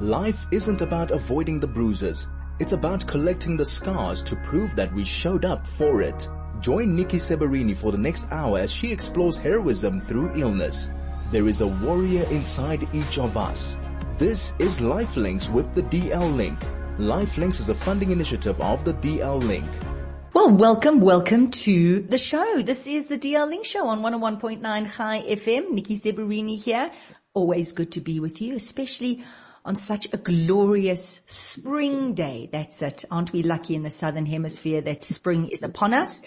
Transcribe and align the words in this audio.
Life 0.00 0.46
isn't 0.50 0.82
about 0.82 1.10
avoiding 1.10 1.58
the 1.58 1.66
bruises. 1.66 2.28
It's 2.58 2.72
about 2.72 3.06
collecting 3.06 3.56
the 3.56 3.64
scars 3.64 4.22
to 4.24 4.36
prove 4.36 4.76
that 4.76 4.92
we 4.92 5.04
showed 5.04 5.46
up 5.46 5.66
for 5.66 6.02
it. 6.02 6.28
Join 6.60 6.94
Nikki 6.94 7.16
Seberini 7.16 7.74
for 7.74 7.92
the 7.92 7.98
next 7.98 8.26
hour 8.30 8.58
as 8.58 8.70
she 8.70 8.92
explores 8.92 9.38
heroism 9.38 10.02
through 10.02 10.34
illness. 10.34 10.90
There 11.30 11.48
is 11.48 11.62
a 11.62 11.66
warrior 11.66 12.24
inside 12.30 12.86
each 12.92 13.18
of 13.18 13.38
us. 13.38 13.78
This 14.18 14.52
is 14.58 14.80
Lifelinks 14.80 15.48
with 15.48 15.74
the 15.74 15.84
DL 15.84 16.36
Link. 16.36 16.58
Lifelinks 16.98 17.58
is 17.58 17.70
a 17.70 17.74
funding 17.74 18.10
initiative 18.10 18.60
of 18.60 18.84
the 18.84 18.92
DL 18.92 19.42
Link. 19.42 19.64
Well, 20.34 20.50
welcome, 20.50 21.00
welcome 21.00 21.50
to 21.52 22.00
the 22.02 22.18
show. 22.18 22.60
This 22.60 22.86
is 22.86 23.08
the 23.08 23.16
DL 23.16 23.48
Link 23.48 23.64
Show 23.64 23.88
on 23.88 24.00
101.9 24.00 24.60
Chai 24.94 25.22
FM. 25.22 25.70
Nikki 25.70 25.98
Seberini 25.98 26.62
here. 26.62 26.92
Always 27.32 27.72
good 27.72 27.92
to 27.92 28.02
be 28.02 28.20
with 28.20 28.42
you, 28.42 28.56
especially 28.56 29.24
on 29.66 29.74
such 29.76 30.06
a 30.14 30.16
glorious 30.16 31.22
spring 31.26 32.14
day. 32.14 32.48
That's 32.50 32.80
it. 32.80 33.04
Aren't 33.10 33.32
we 33.32 33.42
lucky 33.42 33.74
in 33.74 33.82
the 33.82 33.90
southern 33.90 34.24
hemisphere 34.24 34.80
that 34.82 35.02
spring 35.02 35.48
is 35.48 35.64
upon 35.64 35.92
us? 35.92 36.22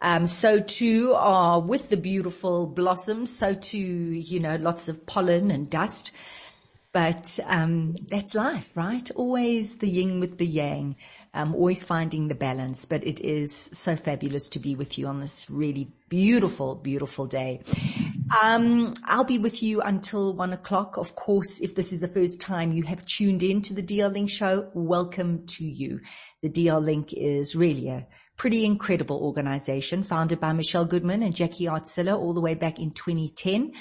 Um, 0.00 0.26
so 0.26 0.60
too 0.60 1.12
are 1.16 1.60
with 1.60 1.90
the 1.90 1.96
beautiful 1.96 2.68
blossoms. 2.68 3.36
So 3.36 3.52
too, 3.52 3.78
you 3.78 4.38
know, 4.38 4.56
lots 4.56 4.88
of 4.88 5.04
pollen 5.06 5.50
and 5.50 5.68
dust. 5.68 6.12
But 6.92 7.40
um, 7.46 7.94
that's 8.08 8.36
life, 8.36 8.76
right? 8.76 9.10
Always 9.16 9.78
the 9.78 9.88
yin 9.88 10.20
with 10.20 10.38
the 10.38 10.46
yang. 10.46 10.94
Um, 11.34 11.52
always 11.52 11.82
finding 11.82 12.28
the 12.28 12.36
balance. 12.36 12.84
But 12.84 13.04
it 13.04 13.18
is 13.18 13.52
so 13.52 13.96
fabulous 13.96 14.48
to 14.50 14.60
be 14.60 14.76
with 14.76 14.96
you 14.96 15.08
on 15.08 15.18
this 15.18 15.50
really 15.50 15.88
beautiful, 16.08 16.76
beautiful 16.76 17.26
day. 17.26 17.62
Um, 18.30 18.94
I'll 19.04 19.24
be 19.24 19.38
with 19.38 19.62
you 19.62 19.82
until 19.82 20.34
one 20.34 20.52
o'clock. 20.52 20.96
Of 20.96 21.14
course, 21.14 21.60
if 21.60 21.74
this 21.74 21.92
is 21.92 22.00
the 22.00 22.08
first 22.08 22.40
time 22.40 22.72
you 22.72 22.82
have 22.84 23.04
tuned 23.04 23.42
in 23.42 23.60
to 23.62 23.74
the 23.74 23.82
DL 23.82 24.12
Link 24.12 24.30
show, 24.30 24.70
welcome 24.72 25.46
to 25.46 25.64
you. 25.64 26.00
The 26.42 26.48
DL 26.48 26.82
Link 26.82 27.12
is 27.12 27.54
really 27.54 27.88
a 27.88 28.06
pretty 28.36 28.64
incredible 28.64 29.18
organization 29.18 30.02
founded 30.02 30.40
by 30.40 30.52
Michelle 30.52 30.86
Goodman 30.86 31.22
and 31.22 31.36
Jackie 31.36 31.66
Artzilla 31.66 32.18
all 32.18 32.32
the 32.32 32.40
way 32.40 32.54
back 32.54 32.78
in 32.78 32.92
2010. 32.92 33.72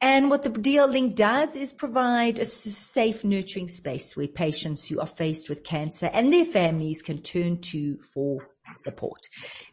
And 0.00 0.30
what 0.30 0.44
the 0.44 0.50
DL 0.50 0.90
Link 0.90 1.16
does 1.16 1.56
is 1.56 1.74
provide 1.74 2.38
a 2.38 2.44
safe, 2.44 3.24
nurturing 3.24 3.68
space 3.68 4.16
where 4.16 4.28
patients 4.28 4.88
who 4.88 5.00
are 5.00 5.06
faced 5.06 5.48
with 5.48 5.64
cancer 5.64 6.08
and 6.12 6.32
their 6.32 6.46
families 6.46 7.02
can 7.02 7.18
turn 7.18 7.60
to 7.62 7.98
for 8.14 8.48
support. 8.76 9.20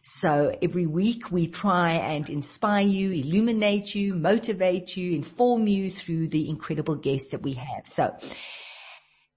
So 0.02 0.56
every 0.62 0.86
week 0.86 1.30
we 1.30 1.48
try 1.48 1.92
and 1.92 2.28
inspire 2.28 2.86
you, 2.86 3.12
illuminate 3.12 3.94
you, 3.94 4.14
motivate 4.14 4.96
you, 4.96 5.12
inform 5.12 5.66
you 5.66 5.90
through 5.90 6.28
the 6.28 6.48
incredible 6.48 6.96
guests 6.96 7.30
that 7.32 7.42
we 7.42 7.54
have. 7.54 7.86
So 7.86 8.16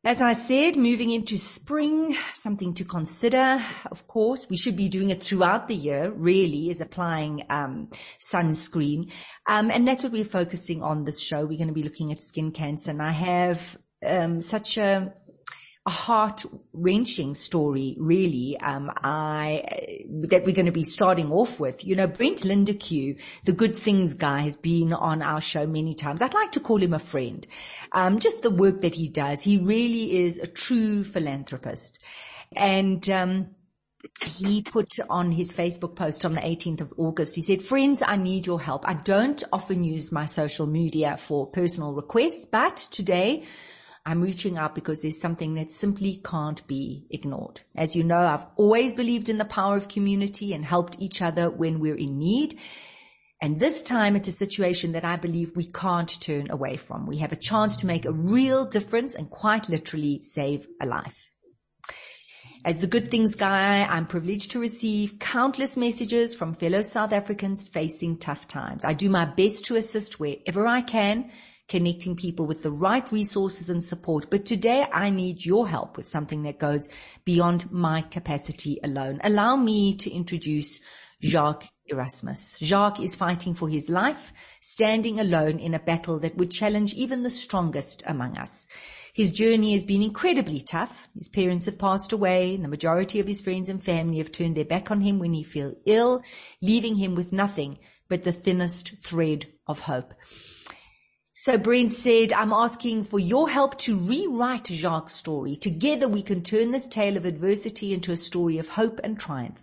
as 0.04 0.20
I 0.20 0.32
said, 0.34 0.78
moving 0.78 1.12
into 1.12 1.38
spring, 1.38 2.16
something 2.34 2.74
to 2.74 2.84
consider. 2.84 3.62
Of 3.92 4.08
course, 4.08 4.50
we 4.50 4.58
should 4.58 4.76
be 4.76 4.90
doing 4.90 5.12
it 5.12 5.22
throughout 5.22 5.68
the 5.68 5.76
year, 5.76 6.10
really, 6.10 6.72
is 6.72 6.82
applying 6.82 7.44
um, 7.52 7.88
sunscreen. 8.20 9.14
Um, 9.48 9.70
and 9.70 9.88
that's 9.88 10.02
what 10.02 10.12
we're 10.12 10.24
focusing 10.24 10.82
on 10.82 11.04
this 11.04 11.22
show. 11.22 11.46
We're 11.46 11.60
going 11.60 11.68
to 11.68 11.74
be 11.74 11.84
looking 11.84 12.12
at 12.12 12.20
skin 12.20 12.52
cancer. 12.52 12.90
And 12.90 13.00
I 13.00 13.12
have 13.12 13.78
um, 14.04 14.42
such 14.42 14.80
a 14.80 15.14
a 15.86 15.90
heart 15.90 16.46
wrenching 16.74 17.34
story, 17.34 17.96
really. 18.00 18.56
Um, 18.60 18.92
I 19.04 19.64
that 20.30 20.46
we're 20.46 20.54
going 20.54 20.68
to 20.68 20.72
be 20.72 20.84
starting 20.84 21.32
off 21.32 21.60
with. 21.60 21.86
You 21.86 21.96
know, 21.96 22.08
Brent 22.08 22.40
Lindeque, 22.40 23.20
the 23.46 23.52
Good 23.52 23.76
Things 23.76 24.14
guy, 24.14 24.42
has 24.42 24.56
been 24.56 24.94
on 24.94 25.24
our 25.24 25.42
show 25.42 25.66
many 25.66 25.96
times. 25.96 26.22
I'd 26.22 26.36
like 26.36 26.52
to 26.54 26.60
call 26.60 26.82
him 26.82 26.94
a 26.94 27.00
friend. 27.00 27.46
Um, 27.94 28.20
just 28.20 28.44
the 28.44 28.52
work 28.52 28.82
that 28.82 28.94
he 28.94 29.10
does. 29.10 29.44
He 29.44 29.58
really 29.58 30.20
is 30.20 30.38
a 30.38 30.48
true 30.48 31.04
philanthropist, 31.04 32.04
and. 32.56 33.08
Um, 33.10 33.56
he 34.26 34.64
put 34.64 34.90
on 35.12 35.32
his 35.32 35.54
Facebook 35.54 35.96
post 35.96 36.26
on 36.26 36.34
the 36.34 36.42
18th 36.42 36.82
of 36.82 36.94
August, 36.98 37.36
he 37.36 37.42
said, 37.44 37.62
friends, 37.62 38.02
I 38.06 38.18
need 38.18 38.48
your 38.48 38.60
help. 38.60 38.88
I 38.88 38.96
don't 38.96 39.44
often 39.54 39.84
use 39.84 40.12
my 40.12 40.26
social 40.26 40.66
media 40.66 41.18
for 41.18 41.46
personal 41.48 41.94
requests, 41.94 42.48
but 42.52 42.78
today 42.78 43.44
I'm 44.06 44.22
reaching 44.22 44.58
out 44.58 44.74
because 44.74 45.02
there's 45.02 45.20
something 45.20 45.56
that 45.56 45.70
simply 45.70 46.20
can't 46.24 46.66
be 46.68 47.06
ignored. 47.12 47.62
As 47.76 47.96
you 47.96 48.04
know, 48.04 48.18
I've 48.18 48.46
always 48.58 48.94
believed 48.94 49.30
in 49.30 49.38
the 49.38 49.46
power 49.46 49.76
of 49.76 49.90
community 49.90 50.54
and 50.54 50.66
helped 50.66 51.00
each 51.00 51.22
other 51.22 51.52
when 51.52 51.80
we're 51.80 51.96
in 51.96 52.18
need. 52.18 52.60
And 53.44 53.60
this 53.60 53.84
time 53.84 54.16
it's 54.16 54.28
a 54.28 54.32
situation 54.32 54.94
that 54.94 55.06
I 55.06 55.18
believe 55.18 55.56
we 55.56 55.66
can't 55.66 56.22
turn 56.22 56.50
away 56.50 56.78
from. 56.78 57.06
We 57.06 57.18
have 57.18 57.32
a 57.32 57.36
chance 57.36 57.78
to 57.78 57.88
make 57.88 58.06
a 58.06 58.12
real 58.12 58.66
difference 58.66 59.14
and 59.14 59.30
quite 59.30 59.70
literally 59.70 60.22
save 60.22 60.68
a 60.82 60.88
life. 60.88 61.32
As 62.64 62.82
the 62.82 62.88
good 62.88 63.10
things 63.10 63.34
guy, 63.34 63.86
I'm 63.90 64.06
privileged 64.06 64.52
to 64.52 64.60
receive 64.60 65.18
countless 65.20 65.78
messages 65.78 66.36
from 66.36 66.54
fellow 66.54 66.84
South 66.84 67.14
Africans 67.14 67.68
facing 67.68 68.18
tough 68.18 68.48
times. 68.48 68.86
I 68.86 68.94
do 68.94 69.10
my 69.10 69.26
best 69.26 69.66
to 69.66 69.76
assist 69.76 70.20
wherever 70.20 70.68
I 70.68 70.82
can 70.82 71.32
connecting 71.72 72.18
people 72.18 72.46
with 72.46 72.64
the 72.64 72.70
right 72.70 73.10
resources 73.14 73.70
and 73.70 73.82
support. 73.82 74.30
But 74.30 74.46
today 74.46 74.86
I 74.92 75.10
need 75.10 75.46
your 75.46 75.70
help 75.70 75.96
with 75.96 76.06
something 76.06 76.44
that 76.44 76.60
goes 76.60 76.90
beyond 77.24 77.72
my 77.72 78.02
capacity 78.02 78.78
alone. 78.84 79.22
Allow 79.24 79.56
me 79.56 79.96
to 79.96 80.12
introduce 80.12 80.82
Jacques 81.24 81.70
Erasmus. 81.86 82.58
Jacques 82.60 83.00
is 83.00 83.16
fighting 83.16 83.54
for 83.54 83.70
his 83.70 83.90
life, 83.90 84.34
standing 84.60 85.18
alone 85.18 85.60
in 85.60 85.74
a 85.74 85.80
battle 85.80 86.20
that 86.20 86.36
would 86.36 86.52
challenge 86.52 86.94
even 86.94 87.24
the 87.24 87.30
strongest 87.30 88.04
among 88.06 88.38
us. 88.38 88.68
His 89.14 89.32
journey 89.32 89.72
has 89.72 89.86
been 89.86 90.04
incredibly 90.04 90.60
tough. 90.60 91.08
His 91.16 91.30
parents 91.30 91.68
have 91.68 91.80
passed 91.80 92.12
away 92.12 92.54
and 92.54 92.66
the 92.66 92.70
majority 92.76 93.22
of 93.22 93.28
his 93.28 93.40
friends 93.40 93.70
and 93.70 93.82
family 93.82 94.18
have 94.18 94.34
turned 94.34 94.58
their 94.58 94.66
back 94.66 94.92
on 94.92 95.00
him 95.00 95.20
when 95.20 95.34
he 95.34 95.44
fell 95.44 95.74
ill, 95.86 96.22
leaving 96.62 96.96
him 96.96 97.16
with 97.16 97.32
nothing 97.32 97.80
but 98.10 98.26
the 98.26 98.34
thinnest 98.34 98.98
thread 99.02 99.46
of 99.68 99.80
hope. 99.80 100.14
So 101.44 101.58
Brent 101.58 101.92
said, 101.92 102.34
I'm 102.34 102.54
asking 102.54 103.06
for 103.06 103.18
your 103.20 103.50
help 103.50 103.80
to 103.80 103.98
rewrite 103.98 104.68
Jacques' 104.68 105.10
story. 105.10 105.56
Together 105.56 106.08
we 106.08 106.22
can 106.22 106.44
turn 106.44 106.70
this 106.70 106.88
tale 106.88 107.18
of 107.18 107.26
adversity 107.26 107.96
into 107.96 108.12
a 108.12 108.16
story 108.16 108.60
of 108.60 108.68
hope 108.68 109.00
and 109.04 109.20
triumph. 109.20 109.60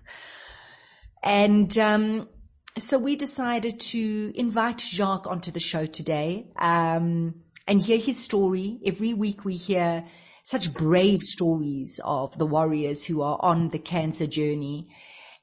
And, 1.23 1.79
um, 1.79 2.29
so 2.77 2.99
we 2.99 3.15
decided 3.15 3.79
to 3.93 4.33
invite 4.35 4.81
Jacques 4.81 5.29
onto 5.29 5.53
the 5.53 5.61
show 5.61 5.87
today, 5.87 6.51
um, 6.57 7.37
and 7.69 7.81
hear 7.81 7.99
his 7.99 8.19
story. 8.19 8.81
Every 8.85 9.15
week 9.15 9.45
we 9.45 9.55
hear 9.55 10.05
such 10.43 10.75
brave 10.75 11.23
stories 11.23 12.01
of 12.05 12.37
the 12.37 12.47
warriors 12.47 13.05
who 13.05 13.23
are 13.23 13.39
on 13.39 13.69
the 13.69 13.79
cancer 13.79 14.27
journey. 14.27 14.89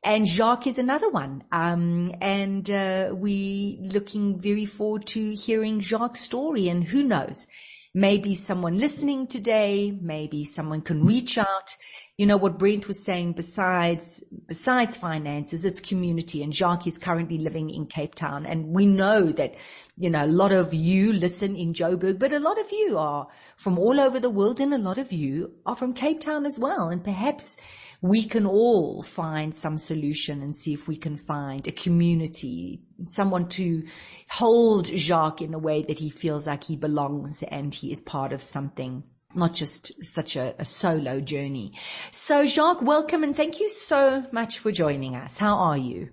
And 0.05 0.27
Jacques 0.27 0.67
is 0.67 0.77
another 0.77 1.09
one. 1.09 1.43
Um, 1.51 2.13
and, 2.21 2.69
uh, 2.69 3.15
we 3.15 3.79
looking 3.81 4.39
very 4.39 4.65
forward 4.65 5.07
to 5.07 5.33
hearing 5.33 5.79
Jacques' 5.79 6.15
story 6.15 6.69
and 6.69 6.83
who 6.83 7.01
knows, 7.03 7.47
maybe 7.91 8.35
someone 8.35 8.77
listening 8.77 9.25
today, 9.25 9.97
maybe 9.99 10.43
someone 10.43 10.81
can 10.81 11.03
reach 11.03 11.39
out. 11.39 11.75
You 12.17 12.27
know 12.27 12.37
what 12.37 12.57
Brent 12.57 12.87
was 12.87 13.03
saying 13.03 13.33
besides, 13.33 14.23
besides 14.47 14.95
finances, 14.95 15.65
it's 15.65 15.81
community 15.81 16.41
and 16.43 16.55
Jacques 16.55 16.87
is 16.87 16.97
currently 16.97 17.39
living 17.39 17.69
in 17.69 17.87
Cape 17.87 18.15
Town 18.15 18.45
and 18.45 18.67
we 18.67 18.85
know 18.85 19.33
that, 19.33 19.55
you 19.97 20.09
know, 20.09 20.23
a 20.23 20.25
lot 20.25 20.53
of 20.53 20.73
you 20.73 21.11
listen 21.11 21.57
in 21.57 21.73
Joburg, 21.73 22.17
but 22.17 22.31
a 22.31 22.39
lot 22.39 22.57
of 22.57 22.71
you 22.71 22.97
are 22.97 23.27
from 23.57 23.77
all 23.77 23.99
over 23.99 24.17
the 24.21 24.29
world 24.29 24.61
and 24.61 24.73
a 24.73 24.77
lot 24.77 24.97
of 24.97 25.11
you 25.11 25.55
are 25.65 25.75
from 25.75 25.91
Cape 25.91 26.21
Town 26.21 26.45
as 26.45 26.57
well. 26.57 26.87
And 26.87 27.03
perhaps 27.03 27.57
we 28.01 28.23
can 28.23 28.45
all 28.45 29.03
find 29.03 29.53
some 29.53 29.77
solution 29.77 30.41
and 30.41 30.55
see 30.55 30.73
if 30.73 30.87
we 30.87 30.95
can 30.95 31.17
find 31.17 31.67
a 31.67 31.73
community, 31.73 32.79
someone 33.07 33.49
to 33.49 33.83
hold 34.29 34.87
Jacques 34.87 35.41
in 35.41 35.53
a 35.53 35.59
way 35.59 35.83
that 35.83 35.99
he 35.99 36.11
feels 36.11 36.47
like 36.47 36.63
he 36.63 36.77
belongs 36.77 37.43
and 37.43 37.75
he 37.75 37.91
is 37.91 37.99
part 37.99 38.31
of 38.31 38.41
something 38.41 39.03
not 39.35 39.53
just 39.53 40.03
such 40.03 40.35
a, 40.35 40.55
a, 40.59 40.65
solo 40.65 41.19
journey. 41.19 41.73
So 42.11 42.45
Jacques, 42.45 42.81
welcome 42.81 43.23
and 43.23 43.35
thank 43.35 43.59
you 43.59 43.69
so 43.69 44.23
much 44.31 44.59
for 44.59 44.71
joining 44.71 45.15
us. 45.15 45.37
How 45.37 45.57
are 45.57 45.77
you? 45.77 46.09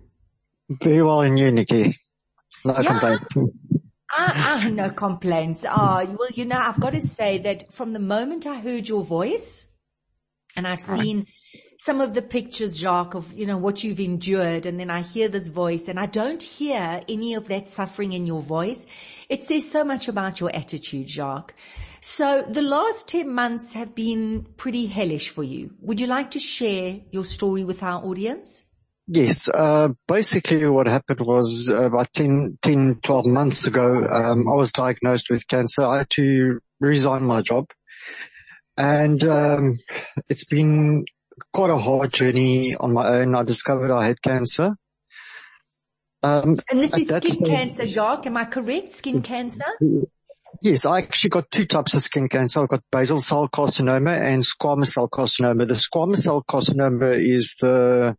Very 0.69 1.02
well 1.02 1.22
in 1.22 1.36
you, 1.36 1.50
Nikki. 1.50 1.96
No 2.64 2.78
yeah. 2.78 2.88
complaints. 2.90 3.36
Ah, 4.14 4.60
ah, 4.62 4.69
no 4.69 4.90
complaints. 4.90 5.64
Ah, 5.66 6.04
well, 6.06 6.28
you 6.34 6.44
know, 6.44 6.58
I've 6.58 6.78
got 6.78 6.92
to 6.92 7.00
say 7.00 7.38
that 7.38 7.72
from 7.72 7.94
the 7.94 7.98
moment 7.98 8.46
I 8.46 8.60
heard 8.60 8.86
your 8.86 9.02
voice 9.02 9.70
and 10.54 10.68
I've 10.68 10.80
seen 10.80 11.26
some 11.78 12.00
of 12.00 12.14
the 12.14 12.22
pictures, 12.22 12.78
Jacques, 12.78 13.14
of, 13.14 13.32
you 13.32 13.46
know, 13.46 13.56
what 13.56 13.82
you've 13.82 13.98
endured. 13.98 14.66
And 14.66 14.78
then 14.78 14.90
I 14.90 15.00
hear 15.00 15.28
this 15.28 15.48
voice 15.48 15.88
and 15.88 15.98
I 15.98 16.06
don't 16.06 16.42
hear 16.42 17.00
any 17.08 17.34
of 17.34 17.48
that 17.48 17.66
suffering 17.66 18.12
in 18.12 18.26
your 18.26 18.42
voice. 18.42 18.86
It 19.28 19.42
says 19.42 19.70
so 19.70 19.82
much 19.82 20.08
about 20.08 20.40
your 20.40 20.54
attitude, 20.54 21.08
Jacques. 21.08 21.54
So 22.02 22.43
the 22.43 22.62
last 22.62 23.08
10 23.08 23.32
months 23.32 23.72
have 23.75 23.94
been 23.94 24.44
pretty 24.56 24.87
hellish 24.87 25.28
for 25.28 25.44
you. 25.44 25.75
Would 25.81 26.00
you 26.00 26.08
like 26.08 26.32
to 26.32 26.40
share 26.40 26.99
your 27.12 27.25
story 27.25 27.64
with 27.64 27.84
our 27.84 28.04
audience? 28.04 28.66
Yes, 29.06 29.49
uh, 29.49 29.90
basically 30.08 30.66
what 30.66 30.88
happened 30.88 31.20
was 31.20 31.69
uh, 31.70 31.84
about 31.84 32.12
10, 32.12 32.58
10 32.60 32.96
12 33.02 33.26
months 33.26 33.66
ago, 33.66 34.04
um, 34.10 34.49
I 34.49 34.54
was 34.54 34.72
diagnosed 34.72 35.31
with 35.31 35.46
cancer. 35.46 35.82
I 35.82 35.99
had 35.99 36.10
to 36.10 36.60
resign 36.81 37.22
my 37.25 37.43
job 37.43 37.66
And, 38.76 39.22
um, 39.25 39.78
it's 40.28 40.44
been 40.44 41.04
quite 41.52 41.70
a 41.70 41.78
hard 41.78 42.12
journey 42.12 42.75
on 42.75 42.93
my 42.93 43.06
own. 43.06 43.37
I 43.37 43.44
discovered 43.44 43.93
I 43.93 44.06
had 44.06 44.20
cancer. 44.22 44.76
Um, 46.25 46.56
and 46.70 46.81
this 46.81 46.94
is 46.94 47.08
skin 47.08 47.44
cancer, 47.44 47.87
Jacques. 47.87 48.26
Am 48.26 48.37
I 48.37 48.44
correct? 48.44 48.93
Skin 48.93 49.22
cancer? 49.22 49.64
Yes, 50.60 50.84
I 50.84 50.99
actually 50.99 51.31
got 51.31 51.50
two 51.50 51.64
types 51.66 51.94
of 51.94 52.02
skin 52.02 52.28
cancer. 52.28 52.60
I've 52.60 52.69
got 52.69 52.82
basal 52.90 53.20
cell 53.20 53.49
carcinoma 53.49 54.20
and 54.20 54.43
squamous 54.43 54.88
cell 54.88 55.08
carcinoma. 55.08 55.66
The 55.66 55.75
squamous 55.75 56.19
cell 56.19 56.43
carcinoma 56.43 57.16
is 57.19 57.56
the, 57.60 58.16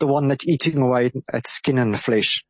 the 0.00 0.06
one 0.06 0.28
that's 0.28 0.46
eating 0.46 0.78
away 0.78 1.12
at 1.32 1.46
skin 1.46 1.78
and 1.78 1.98
flesh. 1.98 2.44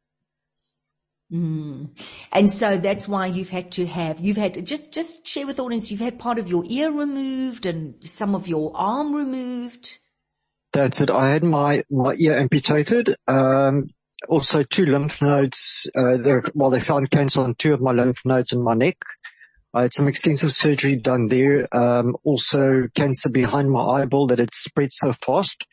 Mm. 1.32 1.90
And 2.32 2.48
so 2.48 2.76
that's 2.76 3.08
why 3.08 3.26
you've 3.26 3.50
had 3.50 3.72
to 3.72 3.86
have, 3.86 4.20
you've 4.20 4.36
had, 4.36 4.64
just, 4.64 4.94
just 4.94 5.26
share 5.26 5.46
with 5.46 5.60
audience, 5.60 5.90
you've 5.90 6.00
had 6.00 6.18
part 6.18 6.38
of 6.38 6.48
your 6.48 6.64
ear 6.66 6.90
removed 6.90 7.66
and 7.66 7.96
some 8.06 8.34
of 8.34 8.48
your 8.48 8.72
arm 8.74 9.14
removed. 9.14 9.98
That's 10.72 11.00
it. 11.00 11.10
I 11.10 11.30
had 11.30 11.42
my, 11.42 11.82
my 11.90 12.14
ear 12.14 12.38
amputated. 12.38 13.16
Um, 13.26 13.90
also 14.28 14.62
two 14.62 14.86
lymph 14.86 15.20
nodes, 15.22 15.88
uh, 15.96 16.18
well, 16.54 16.70
they 16.70 16.80
found 16.80 17.10
cancer 17.10 17.40
on 17.42 17.54
two 17.54 17.74
of 17.74 17.80
my 17.80 17.92
lymph 17.92 18.24
nodes 18.24 18.52
in 18.52 18.62
my 18.62 18.74
neck. 18.74 18.96
I 19.74 19.82
had 19.82 19.92
some 19.92 20.08
extensive 20.08 20.54
surgery 20.54 20.96
done 20.96 21.26
there. 21.26 21.68
Um, 21.74 22.16
also 22.24 22.88
cancer 22.94 23.28
behind 23.28 23.70
my 23.70 23.82
eyeball 23.82 24.28
that 24.28 24.38
had 24.38 24.54
spread 24.54 24.90
so 24.90 25.12
fast. 25.12 25.66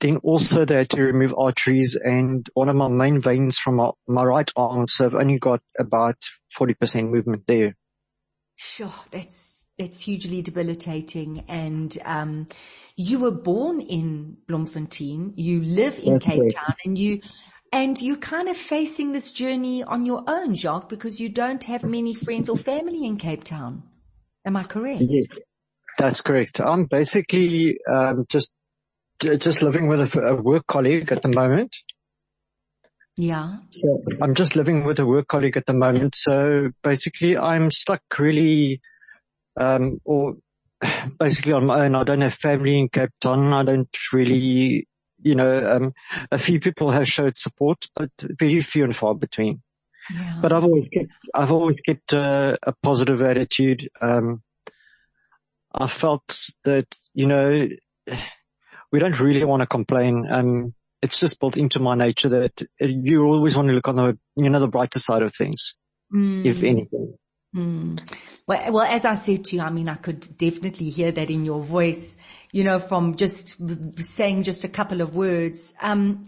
Then 0.00 0.16
also 0.18 0.64
they 0.64 0.76
had 0.76 0.90
to 0.90 1.02
remove 1.02 1.34
arteries 1.36 1.96
and 2.02 2.48
one 2.54 2.70
of 2.70 2.76
my 2.76 2.88
main 2.88 3.20
veins 3.20 3.58
from 3.58 3.76
my, 3.76 3.90
my 4.08 4.24
right 4.24 4.50
arm. 4.56 4.88
So 4.88 5.04
I've 5.04 5.14
only 5.14 5.38
got 5.38 5.60
about 5.78 6.16
40% 6.58 7.10
movement 7.10 7.46
there. 7.46 7.76
Sure. 8.56 8.92
That's, 9.10 9.68
that's 9.78 10.00
hugely 10.00 10.40
debilitating. 10.40 11.44
And, 11.48 11.96
um, 12.06 12.46
you 12.96 13.18
were 13.18 13.30
born 13.30 13.80
in 13.80 14.38
Bloemfontein. 14.48 15.34
You 15.36 15.62
live 15.62 15.98
in 15.98 16.14
that's 16.14 16.24
Cape 16.24 16.54
Town 16.54 16.74
and 16.84 16.96
you, 16.96 17.20
and 17.72 18.00
you're 18.00 18.16
kind 18.16 18.48
of 18.48 18.56
facing 18.56 19.12
this 19.12 19.32
journey 19.32 19.82
on 19.82 20.04
your 20.04 20.24
own, 20.26 20.54
Jacques, 20.54 20.88
because 20.88 21.20
you 21.20 21.28
don't 21.28 21.62
have 21.64 21.84
many 21.84 22.14
friends 22.14 22.48
or 22.48 22.56
family 22.56 23.04
in 23.04 23.16
Cape 23.16 23.44
Town. 23.44 23.84
Am 24.44 24.56
I 24.56 24.64
correct? 24.64 25.02
Yes, 25.02 25.26
that's 25.98 26.20
correct. 26.20 26.60
I'm 26.60 26.86
basically 26.86 27.78
um, 27.90 28.24
just 28.28 28.50
just 29.20 29.60
living 29.60 29.86
with 29.86 30.16
a, 30.16 30.20
a, 30.20 30.34
work 30.34 30.66
colleague 30.66 31.12
at 31.12 31.20
the 31.20 31.28
moment. 31.28 31.76
Yeah. 33.16 33.58
So 33.70 34.02
I'm 34.22 34.34
just 34.34 34.56
living 34.56 34.84
with 34.84 34.98
a 34.98 35.04
work 35.04 35.28
colleague 35.28 35.58
at 35.58 35.66
the 35.66 35.74
moment. 35.74 36.14
So 36.16 36.70
basically 36.82 37.36
I'm 37.36 37.70
stuck 37.70 38.00
really, 38.18 38.80
um, 39.58 40.00
or 40.06 40.36
basically 41.18 41.52
on 41.52 41.66
my 41.66 41.84
own. 41.84 41.94
I 41.94 42.04
don't 42.04 42.22
have 42.22 42.32
family 42.32 42.78
in 42.78 42.88
Cape 42.88 43.10
Town. 43.20 43.52
I 43.52 43.62
don't 43.62 43.94
really 44.12 44.88
you 45.22 45.34
know, 45.34 45.76
um, 45.76 45.94
a 46.30 46.38
few 46.38 46.60
people 46.60 46.90
have 46.90 47.08
showed 47.08 47.38
support, 47.38 47.86
but 47.94 48.10
very 48.20 48.60
few 48.60 48.84
and 48.84 48.94
far 48.94 49.14
between. 49.14 49.62
Yeah. 50.12 50.38
But 50.42 50.52
I've 50.52 50.64
always 50.64 50.88
kept, 50.92 51.12
I've 51.34 51.52
always 51.52 51.80
kept 51.80 52.12
a, 52.12 52.58
a 52.62 52.74
positive 52.82 53.22
attitude. 53.22 53.88
Um, 54.00 54.42
I 55.72 55.86
felt 55.86 56.48
that, 56.64 56.86
you 57.14 57.26
know, 57.26 57.68
we 58.90 58.98
don't 58.98 59.20
really 59.20 59.44
want 59.44 59.62
to 59.62 59.66
complain. 59.66 60.26
Um, 60.28 60.74
it's 61.02 61.20
just 61.20 61.38
built 61.38 61.56
into 61.56 61.78
my 61.78 61.94
nature 61.94 62.28
that 62.28 62.62
you 62.80 63.24
always 63.24 63.56
want 63.56 63.68
to 63.68 63.74
look 63.74 63.88
on 63.88 63.96
the, 63.96 64.18
you 64.36 64.50
know, 64.50 64.58
the 64.58 64.68
brighter 64.68 64.98
side 64.98 65.22
of 65.22 65.34
things, 65.34 65.74
mm. 66.12 66.44
if 66.44 66.62
anything. 66.62 67.14
Mm. 67.54 68.00
Well, 68.46 68.72
well, 68.72 68.84
as 68.84 69.04
I 69.04 69.14
said 69.14 69.44
to 69.46 69.56
you, 69.56 69.62
I 69.62 69.70
mean, 69.70 69.88
I 69.88 69.94
could 69.94 70.36
definitely 70.36 70.88
hear 70.88 71.12
that 71.12 71.30
in 71.30 71.44
your 71.44 71.60
voice, 71.60 72.18
you 72.52 72.64
know, 72.64 72.80
from 72.80 73.14
just 73.14 73.56
saying 74.02 74.42
just 74.42 74.64
a 74.64 74.68
couple 74.68 75.00
of 75.00 75.14
words. 75.14 75.74
Um, 75.80 76.26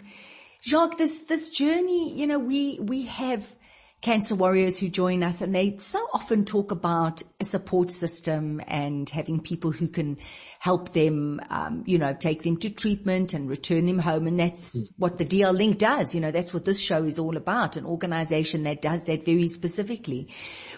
Jacques, 0.63 0.99
this, 0.99 1.23
this 1.23 1.51
journey, 1.51 2.15
you 2.15 2.27
know, 2.27 2.39
we, 2.39 2.79
we 2.81 3.07
have 3.07 3.53
cancer 4.03 4.35
warriors 4.35 4.81
who 4.81 4.89
join 4.89 5.23
us 5.23 5.43
and 5.43 5.55
they 5.55 5.77
so 5.77 6.05
often 6.13 6.45
talk 6.45 6.73
about 6.73 7.23
a 7.41 7.45
support 7.45 7.93
system 7.93 8.61
and 8.67 9.09
having 9.09 9.41
people 9.41 9.71
who 9.71 9.87
can 9.87 10.19
help 10.59 10.93
them, 10.93 11.41
um, 11.51 11.85
you 11.87 11.99
know, 11.99 12.13
take 12.13 12.43
them 12.43 12.57
to 12.57 12.69
treatment 12.69 13.33
and 13.33 13.49
return 13.49 13.87
them 13.87 14.01
home. 14.01 14.27
And 14.27 14.41
that's 14.41 14.77
mm. 14.77 14.93
what 14.97 15.19
the 15.19 15.25
DL 15.25 15.55
Link 15.55 15.79
does. 15.79 16.17
You 16.17 16.21
know, 16.21 16.33
that's 16.33 16.53
what 16.53 16.65
this 16.65 16.81
show 16.81 17.05
is 17.05 17.21
all 17.21 17.37
about, 17.37 17.77
an 17.77 17.87
organization 17.87 18.65
that 18.65 18.83
does 18.83 19.07
that 19.07 19.25
very 19.25 19.47
specifically. 19.47 20.29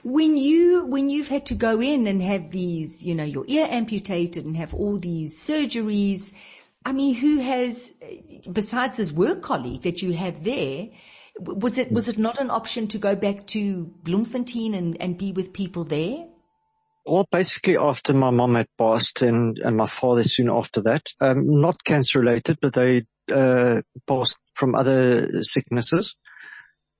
When 0.03 0.37
you, 0.37 0.85
when 0.85 1.09
you've 1.09 1.29
had 1.29 1.47
to 1.47 1.55
go 1.55 1.81
in 1.81 2.06
and 2.06 2.23
have 2.23 2.50
these, 2.50 3.06
you 3.06 3.15
know, 3.15 3.25
your 3.25 3.47
ear 3.49 3.67
amputated 3.71 4.44
and 4.44 4.56
have 4.59 4.75
all 4.75 4.99
these 4.99 5.38
surgeries, 5.38 6.35
I 6.85 6.93
mean, 6.93 7.15
who 7.15 7.38
has, 7.38 7.94
besides 8.53 8.99
this 8.99 9.12
work 9.12 9.41
colleague 9.41 9.82
that 9.82 10.03
you 10.03 10.12
have 10.12 10.44
there, 10.44 10.88
was 11.39 11.79
it, 11.79 11.91
was 11.91 12.09
it 12.09 12.19
not 12.19 12.41
an 12.41 12.51
option 12.51 12.89
to 12.89 12.99
go 12.99 13.17
back 13.17 13.47
to 13.49 13.87
Bloemfontein 14.03 14.75
and, 14.75 15.01
and 15.01 15.19
be 15.19 15.33
with 15.33 15.53
people 15.53 15.85
there? 15.85 16.27
Well, 17.07 17.27
basically 17.31 17.77
after 17.77 18.15
my 18.15 18.31
mom 18.31 18.55
had 18.55 18.69
passed 18.79 19.23
and, 19.23 19.59
and 19.59 19.77
my 19.77 19.87
father 19.87 20.23
soon 20.23 20.49
after 20.49 20.81
that, 20.83 21.07
um, 21.21 21.61
not 21.61 21.85
cancer 21.85 22.21
related, 22.21 22.59
but 22.63 22.73
they, 22.73 23.05
uh, 23.33 23.83
passed 24.07 24.39
from 24.55 24.75
other 24.75 25.43
sicknesses. 25.43 26.17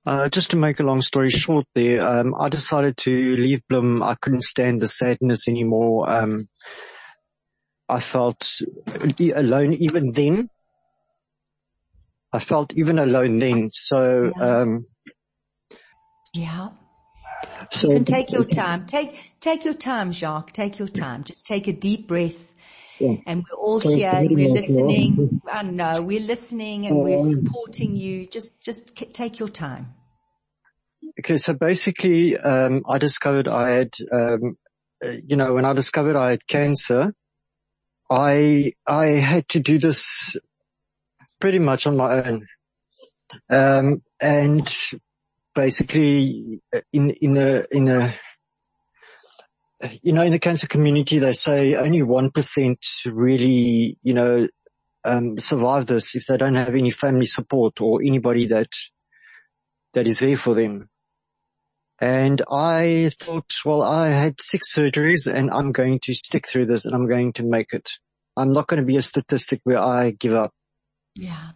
Uh, 0.07 0.29
just 0.29 0.51
to 0.51 0.57
make 0.57 0.81
a 0.81 0.83
long 0.83 1.01
story 1.01 1.31
short 1.31 1.65
there, 1.75 2.07
um, 2.07 2.35
I 2.39 2.51
decided 2.51 2.99
to 2.99 3.37
leave 3.37 3.63
Bloem. 3.71 4.03
I 4.03 4.15
couldn't 4.15 4.43
stand 4.43 4.83
the 4.83 4.89
sadness 4.89 5.49
anymore. 5.49 6.11
Um, 6.11 6.47
I 7.89 8.01
felt 8.01 8.61
alone 9.35 9.75
even 9.75 10.13
then. 10.13 10.51
I 12.35 12.41
felt 12.41 12.75
even 12.75 12.99
alone 12.99 13.39
then. 13.39 13.71
So, 13.71 14.33
yeah. 14.37 14.45
um, 14.45 14.87
yeah. 16.35 16.69
So 17.71 17.89
you 17.89 17.95
can 17.95 18.05
take 18.05 18.33
your 18.33 18.45
time. 18.45 18.87
Take, 18.87 19.35
take 19.39 19.65
your 19.65 19.75
time, 19.75 20.11
Jacques. 20.11 20.51
Take 20.51 20.81
your 20.81 20.89
time. 20.89 21.23
Just 21.23 21.47
take 21.47 21.69
a 21.69 21.73
deep 21.73 22.09
breath. 22.09 22.57
Yeah. 22.99 23.17
And 23.27 23.45
we're 23.45 23.57
all 23.57 23.79
so 23.79 23.95
here 23.95 24.11
and 24.13 24.31
we're 24.31 24.51
listening. 24.51 25.41
I 25.51 25.63
know 25.63 26.03
we're 26.03 26.27
listening 26.27 26.87
and 26.87 26.97
um, 26.97 27.05
we're 27.05 27.19
supporting 27.19 27.95
you. 27.95 28.27
Just, 28.27 28.61
just 28.61 28.97
take 29.13 29.39
your 29.39 29.49
time. 29.49 29.95
Okay. 31.21 31.37
So 31.37 31.55
basically, 31.55 32.37
um, 32.37 32.83
I 32.89 32.99
discovered 32.99 33.47
I 33.47 33.71
had, 33.71 33.95
um, 34.13 34.57
uh, 35.05 35.13
you 35.25 35.37
know, 35.37 35.55
when 35.55 35.65
I 35.65 35.73
discovered 35.73 36.17
I 36.17 36.31
had 36.31 36.47
cancer, 36.49 37.15
I, 38.11 38.73
I 38.89 39.07
had 39.07 39.49
to 39.51 39.61
do 39.61 39.79
this 39.79 40.37
pretty 41.45 41.59
much 41.59 41.87
on 41.87 41.95
my 41.95 42.27
own. 42.27 42.47
Um, 43.51 44.03
and 44.19 44.67
basically 45.55 46.63
in, 46.91 47.11
in 47.11 47.37
a, 47.37 47.65
in 47.71 47.89
a, 47.91 48.15
you 50.03 50.15
know, 50.15 50.23
in 50.23 50.33
the 50.33 50.39
cancer 50.39 50.67
community, 50.67 51.19
they 51.19 51.35
say 51.35 51.75
only 51.75 52.01
1% 52.01 52.77
really, 53.05 53.99
you 54.03 54.15
know, 54.15 54.49
um, 55.05 55.39
survive 55.39 55.85
this 55.85 56.15
if 56.15 56.25
they 56.29 56.39
don't 56.39 56.55
have 56.55 56.75
any 56.75 56.91
family 56.91 57.27
support 57.27 57.79
or 57.83 58.01
anybody 58.03 58.47
that, 58.47 58.73
that 59.93 60.07
is 60.07 60.21
there 60.21 60.39
for 60.39 60.55
them. 60.55 60.89
And 62.01 62.41
I 62.51 63.11
thought, 63.21 63.53
well, 63.67 63.83
I 63.83 64.09
had 64.09 64.41
six 64.41 64.75
surgeries 64.75 65.31
and 65.31 65.51
I'm 65.51 65.73
going 65.73 66.01
to 66.05 66.15
stick 66.15 66.49
through 66.49 66.69
this 66.69 66.87
and 66.87 66.95
I'm 66.95 67.07
going 67.07 67.35
to 67.35 67.43
make 67.43 67.75
it. 67.75 67.91
I'm 68.35 68.55
not 68.55 68.67
going 68.67 68.81
to 68.81 68.87
be 68.87 68.97
a 68.97 69.03
statistic 69.03 69.61
where 69.65 69.79
I 69.79 70.11
give 70.13 70.33
up. 70.33 70.55
Yeah. 71.15 71.51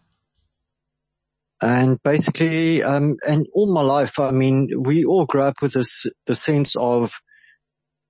And 1.60 2.00
basically, 2.04 2.84
um, 2.84 3.16
and 3.26 3.46
all 3.52 3.72
my 3.72 3.82
life, 3.82 4.18
I 4.20 4.30
mean, 4.30 4.68
we 4.78 5.04
all 5.04 5.26
grew 5.26 5.42
up 5.42 5.60
with 5.60 5.72
this, 5.72 6.06
the 6.26 6.36
sense 6.36 6.76
of 6.78 7.12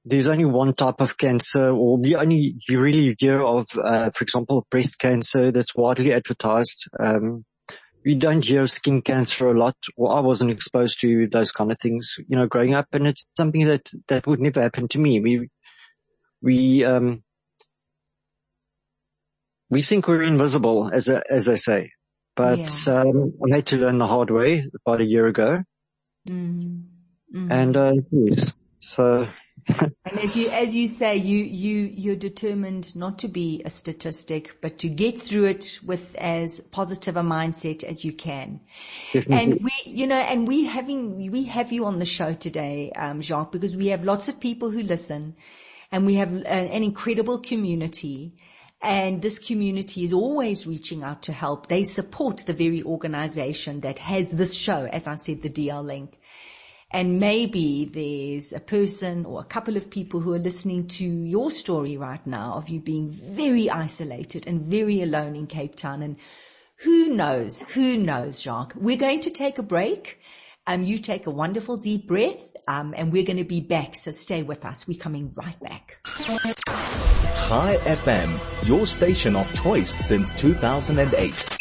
there's 0.05 0.29
only 0.29 0.45
one 0.45 0.75
type 0.75 1.01
of 1.01 1.17
cancer 1.17 1.71
or 1.71 1.97
we 1.97 2.15
only, 2.15 2.57
you 2.69 2.81
really 2.81 3.15
hear 3.19 3.43
of, 3.43 3.67
uh, 3.83 4.11
for 4.11 4.23
example, 4.23 4.67
breast 4.71 4.99
cancer 4.99 5.51
that's 5.51 5.75
widely 5.75 6.13
advertised. 6.13 6.89
Um, 7.01 7.45
we 8.05 8.15
don't 8.15 8.45
hear 8.45 8.63
of 8.63 8.71
skin 8.71 9.03
cancer 9.03 9.49
a 9.49 9.59
lot 9.59 9.77
or 9.97 10.15
I 10.15 10.21
wasn't 10.21 10.51
exposed 10.51 11.01
to 11.01 11.27
those 11.29 11.51
kind 11.51 11.73
of 11.73 11.79
things, 11.79 12.17
you 12.29 12.37
know, 12.37 12.47
growing 12.47 12.75
up 12.75 12.89
and 12.93 13.07
it's 13.07 13.27
something 13.37 13.65
that, 13.65 13.91
that 14.09 14.27
would 14.27 14.41
never 14.41 14.61
happen 14.61 14.89
to 14.89 14.99
me. 14.99 15.21
We, 15.21 15.49
we, 16.43 16.85
um, 16.85 17.23
we 19.71 19.83
think 19.83 20.09
we're 20.09 20.23
invisible 20.23 20.91
as 20.93 21.09
a, 21.09 21.23
as 21.31 21.45
they 21.45 21.57
say. 21.57 21.93
But 22.37 22.87
yeah. 22.87 23.01
um, 23.01 23.35
I 23.45 23.57
had 23.57 23.67
to 23.67 23.79
learn 23.79 23.99
the 23.99 24.07
hard 24.07 24.31
way 24.31 24.65
about 24.87 25.01
a 25.01 25.05
year 25.05 25.27
ago. 25.27 25.63
Mm. 26.29 26.85
Mm. 27.35 27.51
And 27.51 27.77
uh, 27.77 27.93
yes, 28.11 28.55
so. 28.79 29.29
and 29.81 30.19
as 30.23 30.37
you 30.37 30.49
as 30.51 30.75
you 30.75 30.89
say, 30.89 31.17
you 31.17 31.39
you 31.39 31.91
you're 31.93 32.17
determined 32.17 32.95
not 32.97 33.19
to 33.19 33.29
be 33.29 33.61
a 33.65 33.71
statistic, 33.71 34.57
but 34.63 34.79
to 34.79 34.89
get 34.89 35.21
through 35.21 35.45
it 35.47 35.81
with 35.85 36.15
as 36.17 36.61
positive 36.71 37.17
a 37.17 37.23
mindset 37.23 37.83
as 37.85 38.05
you 38.05 38.13
can. 38.13 38.61
Definitely. 39.13 39.53
And 39.53 39.65
we, 39.65 39.73
you 39.85 40.07
know, 40.07 40.17
and 40.17 40.49
we 40.49 40.65
having 40.65 41.31
we 41.31 41.45
have 41.45 41.73
you 41.73 41.85
on 41.85 41.99
the 41.99 42.07
show 42.07 42.33
today, 42.33 42.93
um, 42.93 43.21
Jacques, 43.21 43.53
because 43.53 43.77
we 43.77 43.89
have 43.89 44.05
lots 44.05 44.29
of 44.29 44.41
people 44.41 44.71
who 44.71 44.83
listen 44.83 45.35
and 45.91 46.07
we 46.07 46.15
have 46.15 46.33
an, 46.33 46.47
an 46.47 46.83
incredible 46.83 47.39
community. 47.39 48.37
And 48.81 49.21
this 49.21 49.39
community 49.39 50.05
is 50.05 50.13
always 50.13 50.67
reaching 50.67 51.03
out 51.03 51.23
to 51.23 51.33
help. 51.33 51.67
They 51.67 51.83
support 51.83 52.45
the 52.47 52.53
very 52.53 52.83
organization 52.83 53.81
that 53.81 53.99
has 53.99 54.31
this 54.31 54.57
show, 54.57 54.85
as 54.85 55.09
I 55.09 55.17
said, 55.17 55.43
the 55.43 55.51
DL 55.51 55.85
link. 55.85 56.19
And 56.91 57.21
maybe 57.21 57.85
there's 57.85 58.53
a 58.53 58.61
person 58.61 59.27
or 59.27 59.41
a 59.41 59.45
couple 59.45 59.77
of 59.77 59.91
people 59.91 60.21
who 60.21 60.33
are 60.33 60.39
listening 60.39 60.87
to 60.89 61.05
your 61.05 61.51
story 61.51 61.97
right 61.97 62.25
now 62.27 62.55
of 62.55 62.69
you 62.71 62.81
being 62.81 63.11
very 63.11 63.69
isolated 63.69 64.47
and 64.47 64.63
very 64.63 65.03
alone 65.03 65.37
in 65.37 65.47
Cape 65.49 65.75
Town. 65.75 66.03
And 66.03 66.17
who 66.77 67.09
knows? 67.09 67.63
Who 67.75 67.99
knows, 67.99 68.41
Jacques? 68.41 68.75
We're 68.77 68.97
going 68.97 69.21
to 69.21 69.31
take 69.31 69.59
a 69.59 69.63
break. 69.63 70.19
Um, 70.69 70.83
you 70.85 70.99
take 70.99 71.27
a 71.27 71.31
wonderful 71.31 71.79
deep 71.79 72.07
breath, 72.07 72.55
um, 72.69 72.93
and 72.95 73.11
we're 73.11 73.25
going 73.25 73.39
to 73.39 73.45
be 73.45 73.63
back. 73.63 73.97
So 73.97 74.11
stay 74.11 74.43
with 74.43 74.67
us. 74.67 74.87
We're 74.87 74.99
coming 74.99 75.33
right 75.35 75.59
back. 75.61 75.97
Chai 76.05 77.79
FM, 77.85 78.69
your 78.69 78.87
station 78.87 79.35
of 79.35 79.51
choice 79.55 79.89
since 79.89 80.31
2008. 80.35 81.57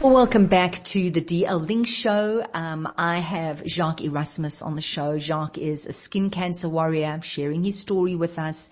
Well, 0.00 0.14
welcome 0.14 0.46
back 0.46 0.82
to 0.84 1.10
the 1.10 1.20
DL 1.20 1.68
Link 1.68 1.86
show. 1.86 2.42
Um, 2.54 2.90
I 2.96 3.18
have 3.18 3.62
Jacques 3.66 4.00
Erasmus 4.00 4.62
on 4.62 4.74
the 4.74 4.80
show. 4.80 5.18
Jacques 5.18 5.58
is 5.58 5.84
a 5.84 5.92
skin 5.92 6.30
cancer 6.30 6.66
warrior 6.66 7.20
sharing 7.22 7.62
his 7.62 7.78
story 7.78 8.14
with 8.14 8.38
us. 8.38 8.70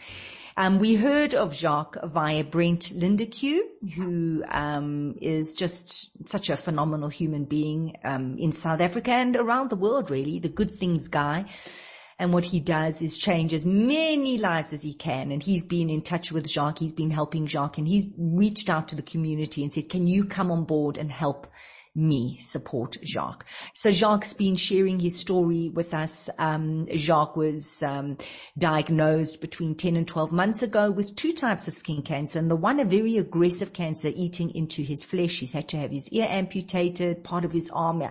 Um, 0.58 0.80
we 0.80 0.96
heard 0.96 1.36
of 1.36 1.54
Jacques 1.54 1.98
via 2.02 2.42
Brent 2.42 2.92
Lindeque, 2.96 3.60
who 3.94 4.42
um, 4.48 5.14
is 5.22 5.54
just 5.54 6.10
such 6.28 6.50
a 6.50 6.56
phenomenal 6.56 7.08
human 7.08 7.44
being 7.44 7.94
um, 8.02 8.36
in 8.38 8.50
South 8.50 8.80
Africa 8.80 9.12
and 9.12 9.36
around 9.36 9.70
the 9.70 9.76
world, 9.76 10.10
really, 10.10 10.40
the 10.40 10.48
good 10.48 10.68
things 10.68 11.06
guy. 11.06 11.44
And 12.18 12.32
what 12.32 12.44
he 12.44 12.58
does 12.58 13.02
is 13.02 13.16
change 13.16 13.54
as 13.54 13.64
many 13.64 14.36
lives 14.36 14.72
as 14.72 14.82
he 14.82 14.94
can. 14.94 15.30
And 15.30 15.40
he's 15.40 15.64
been 15.64 15.90
in 15.90 16.02
touch 16.02 16.32
with 16.32 16.48
Jacques. 16.48 16.80
He's 16.80 16.96
been 16.96 17.12
helping 17.12 17.46
Jacques 17.46 17.78
and 17.78 17.86
he's 17.86 18.08
reached 18.18 18.68
out 18.68 18.88
to 18.88 18.96
the 18.96 19.02
community 19.02 19.62
and 19.62 19.72
said, 19.72 19.88
can 19.88 20.08
you 20.08 20.24
come 20.24 20.50
on 20.50 20.64
board 20.64 20.98
and 20.98 21.12
help 21.12 21.46
me 21.98 22.38
support 22.40 22.96
Jacques. 23.04 23.46
So 23.74 23.90
Jacques 23.90 24.24
has 24.24 24.34
been 24.34 24.56
sharing 24.56 25.00
his 25.00 25.18
story 25.18 25.68
with 25.68 25.92
us. 25.92 26.30
Um, 26.38 26.86
Jacques 26.94 27.36
was 27.36 27.82
um, 27.82 28.16
diagnosed 28.56 29.40
between 29.40 29.74
10 29.74 29.96
and 29.96 30.06
12 30.06 30.32
months 30.32 30.62
ago 30.62 30.90
with 30.90 31.16
two 31.16 31.32
types 31.32 31.68
of 31.68 31.74
skin 31.74 32.02
cancer, 32.02 32.38
and 32.38 32.50
the 32.50 32.56
one 32.56 32.80
a 32.80 32.84
very 32.84 33.16
aggressive 33.16 33.72
cancer 33.72 34.10
eating 34.14 34.54
into 34.54 34.82
his 34.82 35.04
flesh. 35.04 35.40
He's 35.40 35.52
had 35.52 35.68
to 35.68 35.76
have 35.76 35.90
his 35.90 36.12
ear 36.12 36.26
amputated, 36.28 37.24
part 37.24 37.44
of 37.44 37.52
his 37.52 37.68
arm 37.70 38.02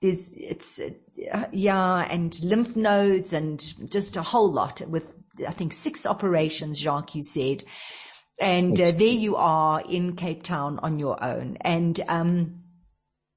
there's 0.00 0.34
it's 0.34 0.80
uh, 0.80 1.46
yeah 1.52 2.06
and 2.10 2.42
lymph 2.42 2.74
nodes 2.76 3.32
and 3.32 3.60
just 3.90 4.16
a 4.16 4.22
whole 4.22 4.50
lot 4.50 4.80
with 4.88 5.14
I 5.46 5.50
think 5.50 5.72
six 5.72 6.06
operations 6.06 6.80
Jacques 6.80 7.14
you 7.14 7.22
said 7.22 7.64
and 8.40 8.80
uh, 8.80 8.92
there 8.92 9.06
you 9.06 9.36
are 9.36 9.82
in 9.82 10.16
Cape 10.16 10.42
Town 10.42 10.78
on 10.82 10.98
your 10.98 11.22
own 11.22 11.58
and 11.60 12.00
um 12.08 12.59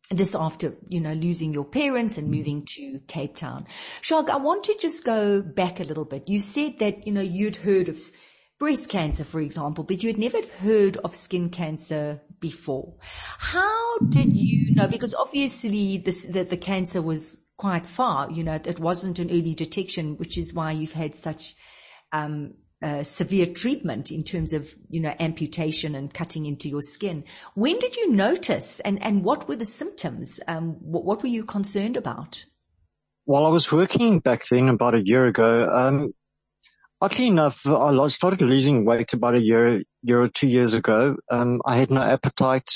this 0.09 0.35
after, 0.35 0.75
you 0.87 0.99
know, 0.99 1.13
losing 1.13 1.53
your 1.53 1.65
parents 1.65 2.17
and 2.17 2.29
moving 2.29 2.65
to 2.65 2.99
Cape 3.07 3.35
Town. 3.35 3.65
Jacques, 4.01 4.29
I 4.29 4.37
want 4.37 4.65
to 4.65 4.77
just 4.79 5.03
go 5.03 5.41
back 5.41 5.79
a 5.79 5.83
little 5.83 6.05
bit. 6.05 6.29
You 6.29 6.39
said 6.39 6.79
that, 6.79 7.07
you 7.07 7.13
know, 7.13 7.21
you'd 7.21 7.55
heard 7.57 7.89
of 7.89 7.99
breast 8.59 8.89
cancer, 8.89 9.23
for 9.23 9.39
example, 9.39 9.83
but 9.83 10.03
you 10.03 10.09
had 10.09 10.19
never 10.19 10.39
heard 10.59 10.97
of 10.97 11.15
skin 11.15 11.49
cancer 11.49 12.21
before. 12.39 12.95
How 13.01 13.97
did 13.99 14.35
you 14.35 14.75
know? 14.75 14.87
Because 14.87 15.13
obviously 15.13 15.97
this, 15.97 16.27
the, 16.27 16.43
the 16.43 16.57
cancer 16.57 17.01
was 17.01 17.41
quite 17.57 17.85
far, 17.85 18.29
you 18.31 18.43
know, 18.43 18.59
it 18.65 18.79
wasn't 18.79 19.19
an 19.19 19.29
early 19.29 19.55
detection, 19.55 20.17
which 20.17 20.37
is 20.37 20.53
why 20.53 20.71
you've 20.71 20.93
had 20.93 21.15
such, 21.15 21.55
um, 22.11 22.53
uh, 22.83 23.01
severe 23.01 23.47
treatment 23.47 24.11
in 24.11 24.23
terms 24.23 24.53
of, 24.53 24.73
you 24.89 24.99
know, 24.99 25.13
amputation 25.19 25.95
and 25.95 26.13
cutting 26.13 26.45
into 26.45 26.69
your 26.69 26.81
skin. 26.81 27.23
When 27.55 27.79
did 27.79 27.95
you 27.95 28.11
notice 28.11 28.79
and, 28.81 29.01
and 29.01 29.23
what 29.23 29.47
were 29.47 29.55
the 29.55 29.65
symptoms? 29.65 30.39
Um, 30.47 30.73
what, 30.81 31.05
what 31.05 31.23
were 31.23 31.29
you 31.29 31.45
concerned 31.45 31.97
about? 31.97 32.45
While 33.25 33.45
I 33.45 33.49
was 33.49 33.71
working 33.71 34.19
back 34.19 34.45
then 34.49 34.67
about 34.67 34.95
a 34.95 35.05
year 35.05 35.25
ago, 35.25 35.69
um, 35.69 36.13
Oddly 37.03 37.27
enough, 37.27 37.67
I 37.67 38.07
started 38.07 38.41
losing 38.41 38.85
weight 38.85 39.11
about 39.11 39.35
a 39.35 39.41
year, 39.41 39.83
year 40.03 40.21
or 40.21 40.29
two 40.29 40.47
years 40.47 40.73
ago. 40.73 41.17
Um, 41.29 41.61
I 41.65 41.75
had 41.75 41.91
no 41.91 41.99
appetite. 41.99 42.71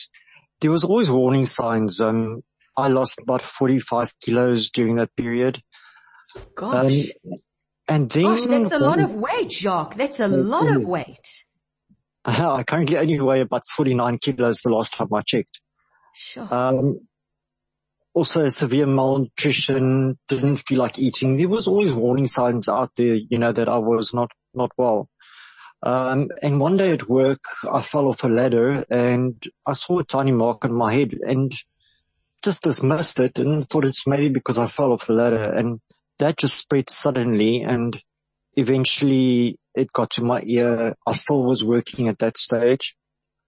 There 0.59 0.69
was 0.69 0.83
always 0.83 1.09
warning 1.09 1.45
signs. 1.45 2.01
Um, 2.01 2.43
I 2.75 2.89
lost 2.89 3.19
about 3.21 3.41
45 3.41 4.13
kilos 4.19 4.69
during 4.69 4.97
that 4.97 5.15
period. 5.15 5.61
Gosh. 6.55 7.09
Um, 7.23 7.37
and 7.87 8.09
then. 8.09 8.23
Gosh, 8.23 8.45
that's 8.45 8.71
a 8.71 8.79
lot 8.79 8.99
of 8.99 9.15
weight, 9.15 9.51
Jacques. 9.51 9.95
That's 9.95 10.19
a 10.19 10.27
lot 10.27 10.67
of 10.67 10.83
weight. 10.83 11.45
I 12.25 12.63
currently 12.63 12.97
only 12.97 13.19
weigh 13.19 13.41
about 13.41 13.63
49 13.75 14.17
kilos 14.17 14.61
the 14.61 14.69
last 14.69 14.93
time 14.93 15.13
I 15.13 15.21
checked. 15.21 15.61
Sure. 16.13 16.47
Um, 16.51 16.99
also 18.13 18.49
severe 18.49 18.87
malnutrition, 18.87 20.17
didn't 20.27 20.57
feel 20.57 20.79
like 20.79 20.99
eating. 20.99 21.37
There 21.37 21.47
was 21.47 21.67
always 21.67 21.93
warning 21.93 22.27
signs 22.27 22.67
out 22.67 22.91
there, 22.95 23.15
you 23.15 23.37
know, 23.37 23.51
that 23.51 23.69
I 23.69 23.77
was 23.77 24.13
not, 24.13 24.31
not 24.53 24.71
well. 24.77 25.07
Um, 25.83 26.29
and 26.41 26.59
one 26.59 26.75
day 26.75 26.91
at 26.91 27.07
work, 27.07 27.43
I 27.71 27.81
fell 27.81 28.07
off 28.07 28.23
a 28.23 28.27
ladder 28.27 28.83
and 28.89 29.41
I 29.65 29.73
saw 29.73 29.99
a 29.99 30.03
tiny 30.03 30.31
mark 30.31 30.65
on 30.65 30.73
my 30.73 30.91
head 30.91 31.13
and 31.25 31.51
just 32.43 32.63
dismissed 32.63 33.19
it 33.19 33.39
and 33.39 33.67
thought 33.69 33.85
it's 33.85 34.07
maybe 34.07 34.29
because 34.29 34.57
I 34.57 34.67
fell 34.67 34.91
off 34.91 35.07
the 35.07 35.13
ladder 35.13 35.43
and 35.53 35.79
that 36.19 36.37
just 36.37 36.57
spread 36.57 36.89
suddenly 36.89 37.61
and 37.61 38.01
eventually 38.55 39.57
it 39.75 39.91
got 39.91 40.11
to 40.11 40.23
my 40.23 40.41
ear. 40.43 40.95
I 41.05 41.13
still 41.13 41.43
was 41.43 41.63
working 41.63 42.07
at 42.07 42.19
that 42.19 42.37
stage 42.37 42.95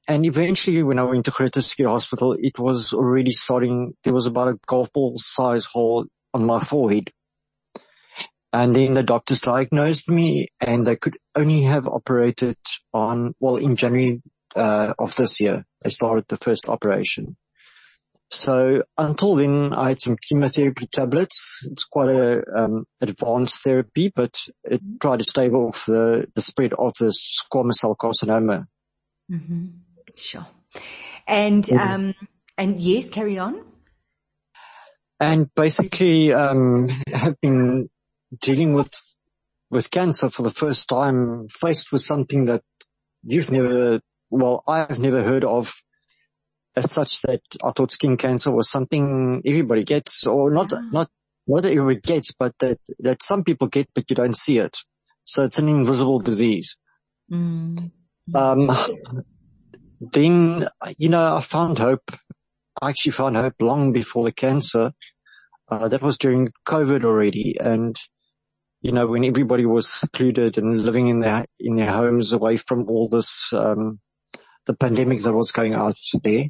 and 0.10 0.26
eventually 0.26 0.82
when 0.82 0.98
I 0.98 1.04
went 1.04 1.26
to 1.26 1.32
Groote 1.32 1.86
Hospital, 1.86 2.36
it 2.40 2.58
was 2.58 2.94
already 2.94 3.30
starting, 3.30 3.94
there 4.04 4.14
was 4.14 4.26
about 4.26 4.48
a 4.48 4.60
golf 4.66 4.92
ball 4.92 5.14
size 5.18 5.66
hole 5.66 6.08
on 6.34 6.48
my 6.48 6.60
forehead. 6.60 7.12
And 8.52 8.76
then 8.76 8.94
the 8.94 9.04
doctors 9.04 9.42
diagnosed 9.42 10.10
me 10.10 10.48
and 10.60 10.88
they 10.88 10.96
could 10.96 11.20
only 11.36 11.62
have 11.62 11.88
operated 11.88 12.58
on, 12.92 13.36
well, 13.40 13.58
in 13.58 13.76
January, 13.76 14.24
uh, 14.56 14.96
of 14.98 15.16
this 15.16 15.40
year, 15.40 15.64
they 15.84 15.92
started 15.92 16.26
the 16.28 16.38
first 16.38 16.68
operation. 16.68 17.38
So 18.32 18.84
until 18.98 19.36
then, 19.36 19.74
I 19.74 19.90
had 19.90 20.02
some 20.02 20.16
chemotherapy 20.16 20.86
tablets. 20.86 21.68
It's 21.72 21.84
quite 21.86 22.10
a 22.10 22.44
um, 22.56 22.86
advanced 23.02 23.64
therapy, 23.64 24.12
but 24.16 24.38
it 24.64 24.82
tried 25.02 25.20
to 25.20 25.30
stave 25.30 25.56
off 25.56 25.86
the, 25.88 26.28
the 26.36 26.42
spread 26.42 26.74
of 26.74 26.94
the 27.00 27.08
squamous 27.08 27.76
cell 27.76 27.96
carcinoma. 27.96 28.68
Mm-hmm. 29.32 29.68
Sure. 30.16 30.46
And, 31.28 31.72
um, 31.72 32.14
and 32.58 32.78
yes, 32.78 33.10
carry 33.10 33.40
on. 33.40 33.64
And 35.20 35.54
basically, 35.56 36.32
um, 36.32 36.90
have 37.12 37.42
been 37.42 37.90
dealing 38.40 38.74
with, 38.74 38.94
with 39.72 39.90
cancer 39.90 40.30
for 40.30 40.44
the 40.44 40.52
first 40.52 40.88
time, 40.88 41.48
faced 41.50 41.92
with 41.92 42.04
something 42.04 42.46
that 42.46 42.62
you've 43.24 43.52
never, 43.52 44.02
well, 44.30 44.64
I've 44.68 45.00
never 45.00 45.24
heard 45.24 45.44
of 45.44 45.74
as 46.76 46.92
such 46.92 47.22
that 47.24 47.42
I 47.64 47.72
thought 47.72 47.92
skin 47.92 48.18
cancer 48.18 48.52
was 48.52 48.70
something 48.70 49.42
everybody 49.46 49.84
gets 49.84 50.26
or 50.26 50.52
not, 50.52 50.72
yeah. 50.72 50.82
not, 50.92 51.10
not 51.48 51.64
that 51.64 51.72
everybody 51.72 52.00
gets, 52.00 52.32
but 52.32 52.54
that, 52.60 52.80
that 53.00 53.24
some 53.24 53.44
people 53.44 53.68
get, 53.68 53.90
but 53.94 54.06
you 54.10 54.16
don't 54.16 54.38
see 54.38 54.60
it. 54.60 54.78
So 55.24 55.44
it's 55.44 55.58
an 55.58 55.68
invisible 55.68 56.20
disease. 56.20 56.78
Mm. 57.32 57.92
Um, 58.34 58.72
then, 60.00 60.68
you 60.98 61.10
know, 61.10 61.36
I 61.38 61.42
found 61.42 61.80
hope. 61.80 62.12
I 62.82 62.90
actually 62.90 63.12
found 63.12 63.36
hope 63.36 63.56
long 63.60 63.92
before 63.92 64.24
the 64.24 64.32
cancer. 64.32 64.92
Uh, 65.70 65.88
that 65.88 66.02
was 66.02 66.18
during 66.18 66.50
COVID 66.66 67.04
already. 67.04 67.58
And, 67.60 67.96
you 68.82 68.92
know, 68.92 69.06
when 69.06 69.24
everybody 69.24 69.66
was 69.66 69.88
secluded 69.88 70.58
and 70.58 70.82
living 70.82 71.08
in 71.08 71.20
their, 71.20 71.46
in 71.60 71.76
their 71.76 71.92
homes 71.92 72.32
away 72.32 72.58
from 72.58 72.90
all 72.90 73.08
this, 73.08 73.54
um, 73.54 74.00
the 74.66 74.74
pandemic 74.74 75.22
that 75.24 75.34
was 75.34 75.52
going 75.52 75.74
out 75.74 75.98
there. 76.24 76.46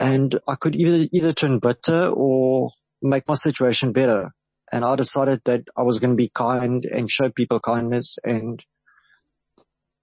And 0.00 0.38
I 0.46 0.54
could 0.54 0.76
either, 0.76 1.08
either 1.12 1.32
turn 1.32 1.58
bitter 1.58 2.08
or 2.08 2.70
make 3.02 3.26
my 3.26 3.34
situation 3.34 3.92
better. 3.92 4.32
And 4.72 4.84
I 4.84 4.96
decided 4.96 5.40
that 5.44 5.62
I 5.76 5.82
was 5.82 5.98
going 5.98 6.12
to 6.12 6.16
be 6.16 6.30
kind 6.32 6.84
and 6.84 7.10
show 7.10 7.30
people 7.30 7.60
kindness 7.60 8.18
and 8.24 8.62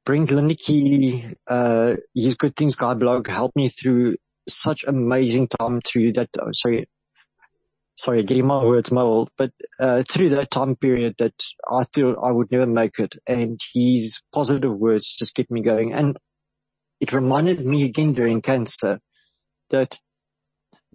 Brent 0.06 0.30
Lindeque, 0.30 1.36
uh, 1.48 1.96
his 2.14 2.36
Good 2.36 2.56
Things 2.56 2.76
Guy 2.76 2.94
blog 2.94 3.28
helped 3.28 3.56
me 3.56 3.70
through 3.70 4.18
such 4.48 4.84
amazing 4.86 5.48
time 5.48 5.82
through 5.82 6.14
that, 6.14 6.30
oh, 6.40 6.52
sorry, 6.52 6.88
sorry, 7.96 8.22
getting 8.22 8.46
my 8.46 8.64
words 8.64 8.92
muddled, 8.92 9.32
but, 9.36 9.52
uh, 9.80 10.04
through 10.04 10.30
that 10.30 10.52
time 10.52 10.76
period 10.76 11.16
that 11.18 11.34
I 11.68 11.86
thought 11.86 12.20
I 12.24 12.32
would 12.32 12.52
never 12.52 12.68
make 12.68 13.00
it. 13.00 13.16
And 13.26 13.60
his 13.74 14.22
positive 14.32 14.78
words 14.78 15.12
just 15.12 15.34
kept 15.34 15.50
me 15.50 15.62
going. 15.62 15.94
And 15.94 16.18
it 17.00 17.12
reminded 17.12 17.66
me 17.66 17.84
again 17.84 18.14
during 18.14 18.42
cancer 18.44 19.00
that 19.70 20.00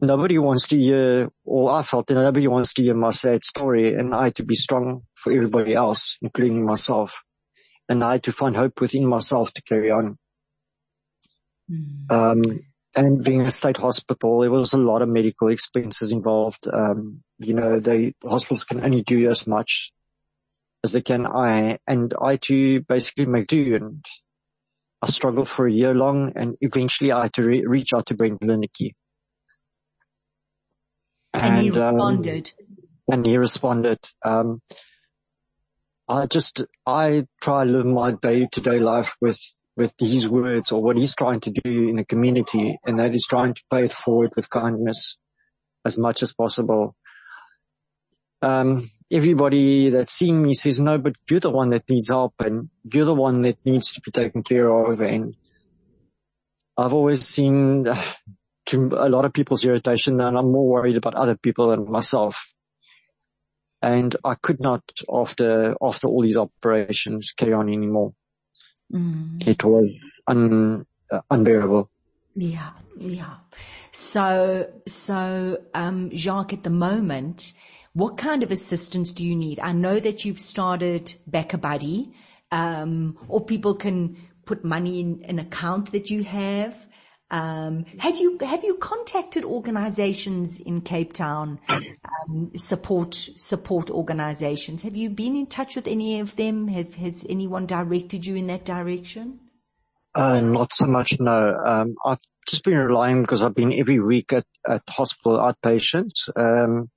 nobody 0.01 0.39
wants 0.39 0.69
to 0.69 0.79
hear, 0.79 1.31
or 1.45 1.73
I 1.73 1.83
felt 1.83 2.07
that 2.07 2.15
nobody 2.15 2.47
wants 2.47 2.75
to 2.75 2.83
hear 2.83 2.95
my 2.95 3.11
sad 3.11 3.45
story 3.45 3.95
and 3.95 4.15
I 4.15 4.25
had 4.25 4.37
to 4.37 4.45
be 4.45 4.55
strong 4.55 5.03
for 5.15 5.33
everybody 5.33 5.75
else, 5.75 6.17
including 6.23 6.65
myself. 6.65 7.23
And 7.89 8.05
I 8.05 8.13
had 8.13 8.25
to 8.25 8.33
find 8.33 8.57
hope 8.57 8.81
within 8.81 9.07
myself 9.07 9.53
to 9.55 9.63
carry 9.63 9.91
on. 9.91 10.17
Mm. 11.71 12.11
Um, 12.11 12.61
and 12.97 13.23
being 13.23 13.43
a 13.43 13.51
state 13.51 13.77
hospital, 13.77 14.41
there 14.41 14.51
was 14.51 14.73
a 14.73 14.79
lot 14.79 15.03
of 15.03 15.09
medical 15.09 15.49
expenses 15.49 16.11
involved. 16.11 16.67
Um, 16.73 17.23
you 17.39 17.55
know, 17.55 17.79
the 17.79 18.13
hospitals 18.25 18.65
can 18.65 18.85
only 18.85 19.03
do 19.03 19.31
as 19.31 19.47
much 19.47 19.93
as 20.83 20.93
they 20.93 21.03
can. 21.03 21.27
I, 21.27 21.79
and 21.87 22.13
I 22.21 22.37
to 22.37 22.81
basically 22.83 23.27
make 23.27 23.47
do 23.47 23.77
and 23.77 24.05
I 25.03 25.11
struggled 25.11 25.49
for 25.49 25.67
a 25.67 25.73
year 25.73 25.95
long 25.95 26.33
and 26.37 26.57
eventually 26.61 27.13
I 27.13 27.23
had 27.23 27.33
to 27.35 27.45
re- 27.45 27.65
reach 27.67 27.95
out 27.95 28.07
to 28.07 28.15
Brent 28.15 28.41
Lindeque. 28.43 28.93
And, 31.33 31.55
and, 31.55 31.63
he 31.63 31.71
um, 31.71 31.79
responded. 31.79 32.53
Um, 32.59 33.15
and 33.15 33.27
he 33.27 33.39
responded. 33.39 33.99
Um, 34.25 34.61
I 36.09 36.27
just, 36.27 36.65
I 36.87 37.27
try 37.41 37.65
to 37.65 37.71
live 37.71 37.87
my 37.87 38.13
day 38.13 38.49
to 38.53 38.61
day 38.61 38.79
life 38.79 39.15
with, 39.21 39.41
with 39.77 39.95
his 39.99 40.29
words 40.29 40.73
or 40.73 40.83
what 40.83 40.99
he's 40.99 41.15
trying 41.15 41.41
to 41.41 41.51
do 41.51 41.89
in 41.89 41.97
the 41.97 42.05
community 42.05 42.79
and 42.85 42.99
that 42.99 43.15
is 43.15 43.25
trying 43.29 43.55
to 43.55 43.63
pay 43.73 43.87
it 43.87 43.93
forward 43.93 44.33
with 44.37 44.51
kindness 44.51 45.17
as 45.85 45.97
much 45.97 46.23
as 46.23 46.35
possible. 46.35 46.95
Um, 48.43 48.91
everybody 49.11 49.91
that's 49.91 50.13
seeing 50.13 50.43
me 50.43 50.55
says, 50.55 50.81
no, 50.81 50.99
but 50.99 51.15
you're 51.29 51.41
the 51.41 51.51
one 51.51 51.71
that 51.71 51.89
needs 51.91 52.09
help 52.09 52.35
and 52.41 52.71
you're 52.85 53.05
the 53.05 53.15
one 53.15 53.43
that 53.43 53.59
needs 53.65 53.93
to 53.93 54.01
be 54.01 54.11
taken 54.11 54.43
care 54.43 54.69
of. 54.69 55.01
And 55.01 55.35
I've 56.77 56.93
always 56.93 57.27
seen 57.27 57.89
uh, 57.89 58.03
to 58.67 58.91
a 58.97 59.09
lot 59.09 59.25
of 59.25 59.33
people's 59.33 59.65
irritation 59.65 60.21
and 60.21 60.39
I'm 60.39 60.53
more 60.53 60.69
worried 60.69 60.97
about 60.97 61.15
other 61.15 61.37
people 61.37 61.69
than 61.69 61.91
myself. 61.91 62.53
And 63.83 64.15
I 64.25 64.35
could 64.35 64.61
not 64.61 64.83
after, 65.13 65.75
after 65.83 66.07
all 66.07 66.23
these 66.23 66.37
operations 66.37 67.33
carry 67.33 67.55
on 67.55 67.69
anymore. 67.69 68.13
Mm. 68.93 69.47
It 69.47 69.65
was 69.65 69.91
un, 70.27 70.87
uh, 71.11 71.21
unbearable. 71.31 71.91
Yeah. 72.37 72.71
Yeah. 72.99 73.37
So, 73.91 74.71
so, 74.87 75.63
um, 75.75 76.11
Jacques 76.15 76.53
at 76.53 76.63
the 76.63 76.71
moment, 76.71 77.55
what 77.93 78.17
kind 78.17 78.43
of 78.43 78.51
assistance 78.51 79.13
do 79.13 79.25
you 79.25 79.35
need? 79.35 79.59
I 79.61 79.73
know 79.73 79.99
that 79.99 80.25
you've 80.25 80.39
started 80.39 81.15
BackaBuddy, 81.29 82.13
um, 82.53 83.19
or 83.29 83.45
people 83.45 83.75
can 83.75 84.17
put 84.45 84.65
money 84.65 85.01
in 85.01 85.25
an 85.25 85.39
account 85.39 85.93
that 85.93 86.11
you 86.11 86.25
have. 86.25 86.87
Um, 87.33 87.85
have 88.01 88.17
you 88.17 88.39
have 88.41 88.65
you 88.65 88.77
contacted 88.77 89.45
organisations 89.45 90.61
in 90.61 90.81
Cape 90.81 91.13
Town, 91.13 91.61
um, 91.69 92.51
support 92.57 93.15
support 93.15 93.89
organisations? 93.91 94.83
Have 94.83 94.97
you 94.97 95.11
been 95.11 95.37
in 95.37 95.47
touch 95.47 95.77
with 95.77 95.87
any 95.87 96.19
of 96.19 96.35
them? 96.35 96.67
Have 96.67 96.97
has 96.97 97.25
anyone 97.29 97.67
directed 97.67 98.27
you 98.27 98.35
in 98.35 98.49
that 98.49 98.65
direction? 98.65 99.39
Uh, 100.13 100.41
not 100.41 100.75
so 100.75 100.87
much, 100.87 101.21
no. 101.21 101.57
Um, 101.65 101.95
I've 102.05 102.19
just 102.49 102.65
been 102.65 102.79
relying 102.79 103.23
because 103.23 103.45
I've 103.45 103.55
been 103.55 103.73
every 103.73 104.01
week 104.01 104.33
at, 104.33 104.45
at 104.67 104.83
hospital 104.89 105.39
outpatients. 105.39 106.29
Um, 106.37 106.91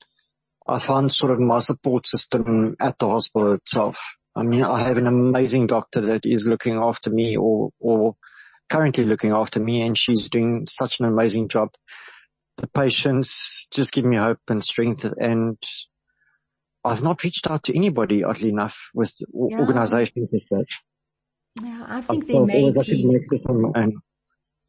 I 0.67 0.79
found 0.79 1.11
sort 1.11 1.31
of 1.31 1.39
my 1.39 1.59
support 1.59 2.07
system 2.07 2.75
at 2.79 2.97
the 2.97 3.09
hospital 3.09 3.53
itself. 3.53 3.99
I 4.35 4.43
mean, 4.43 4.63
I 4.63 4.81
have 4.81 4.97
an 4.97 5.07
amazing 5.07 5.67
doctor 5.67 6.01
that 6.01 6.25
is 6.25 6.47
looking 6.47 6.75
after 6.75 7.09
me 7.09 7.37
or, 7.37 7.69
or 7.79 8.15
currently 8.69 9.05
looking 9.05 9.31
after 9.31 9.59
me 9.59 9.81
and 9.81 9.97
she's 9.97 10.29
doing 10.29 10.65
such 10.67 10.99
an 10.99 11.05
amazing 11.05 11.49
job. 11.49 11.69
The 12.57 12.67
patients 12.67 13.67
just 13.71 13.91
give 13.91 14.05
me 14.05 14.17
hope 14.17 14.39
and 14.47 14.63
strength 14.63 15.03
and 15.03 15.57
I've 16.83 17.03
not 17.03 17.23
reached 17.23 17.49
out 17.49 17.63
to 17.63 17.75
anybody, 17.75 18.23
oddly 18.23 18.49
enough, 18.49 18.89
with 18.93 19.13
yeah. 19.19 19.59
organizations 19.59 20.29
as 20.33 20.41
such. 20.51 20.81
Yeah, 21.63 21.85
I 21.87 22.01
think 22.01 22.27
there 22.27 22.45
may 22.45 22.71
be. 22.71 23.19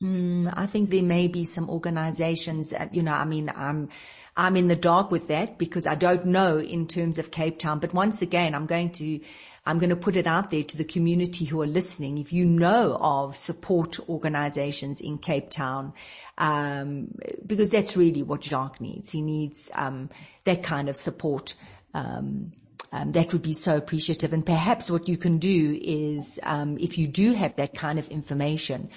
Mm, 0.02 0.52
I 0.54 0.66
think 0.66 0.90
there 0.90 1.02
may 1.02 1.28
be 1.28 1.44
some 1.44 1.70
organizations, 1.70 2.74
you 2.92 3.02
know, 3.02 3.12
I 3.12 3.24
mean, 3.24 3.50
I'm, 3.54 3.88
I'm 4.36 4.56
in 4.56 4.66
the 4.66 4.76
dark 4.76 5.10
with 5.10 5.28
that 5.28 5.56
because 5.56 5.86
I 5.86 5.94
don't 5.94 6.26
know 6.26 6.58
in 6.58 6.88
terms 6.88 7.18
of 7.18 7.30
Cape 7.30 7.58
Town, 7.58 7.78
but 7.78 7.94
once 7.94 8.20
again, 8.20 8.54
I'm 8.54 8.66
going 8.66 8.90
to, 8.92 9.20
I'm 9.64 9.78
going 9.78 9.90
to 9.90 9.96
put 9.96 10.16
it 10.16 10.26
out 10.26 10.50
there 10.50 10.64
to 10.64 10.76
the 10.76 10.84
community 10.84 11.44
who 11.44 11.62
are 11.62 11.66
listening. 11.66 12.18
If 12.18 12.32
you 12.32 12.44
know 12.44 12.98
of 13.00 13.36
support 13.36 14.00
organizations 14.08 15.00
in 15.00 15.18
Cape 15.18 15.48
Town, 15.50 15.92
um, 16.36 17.14
because 17.46 17.70
that's 17.70 17.96
really 17.96 18.24
what 18.24 18.42
Jacques 18.42 18.80
needs. 18.80 19.12
He 19.12 19.22
needs, 19.22 19.70
um, 19.74 20.10
that 20.42 20.64
kind 20.64 20.88
of 20.88 20.96
support. 20.96 21.54
Um, 21.94 22.52
um, 22.92 23.12
that 23.12 23.32
would 23.32 23.42
be 23.42 23.52
so 23.52 23.76
appreciative. 23.76 24.32
And 24.32 24.44
perhaps 24.44 24.90
what 24.90 25.08
you 25.08 25.16
can 25.16 25.38
do 25.38 25.78
is, 25.80 26.38
um, 26.42 26.78
if 26.78 26.98
you 26.98 27.06
do 27.06 27.32
have 27.32 27.56
that 27.56 27.74
kind 27.74 27.98
of 27.98 28.08
information, 28.08 28.90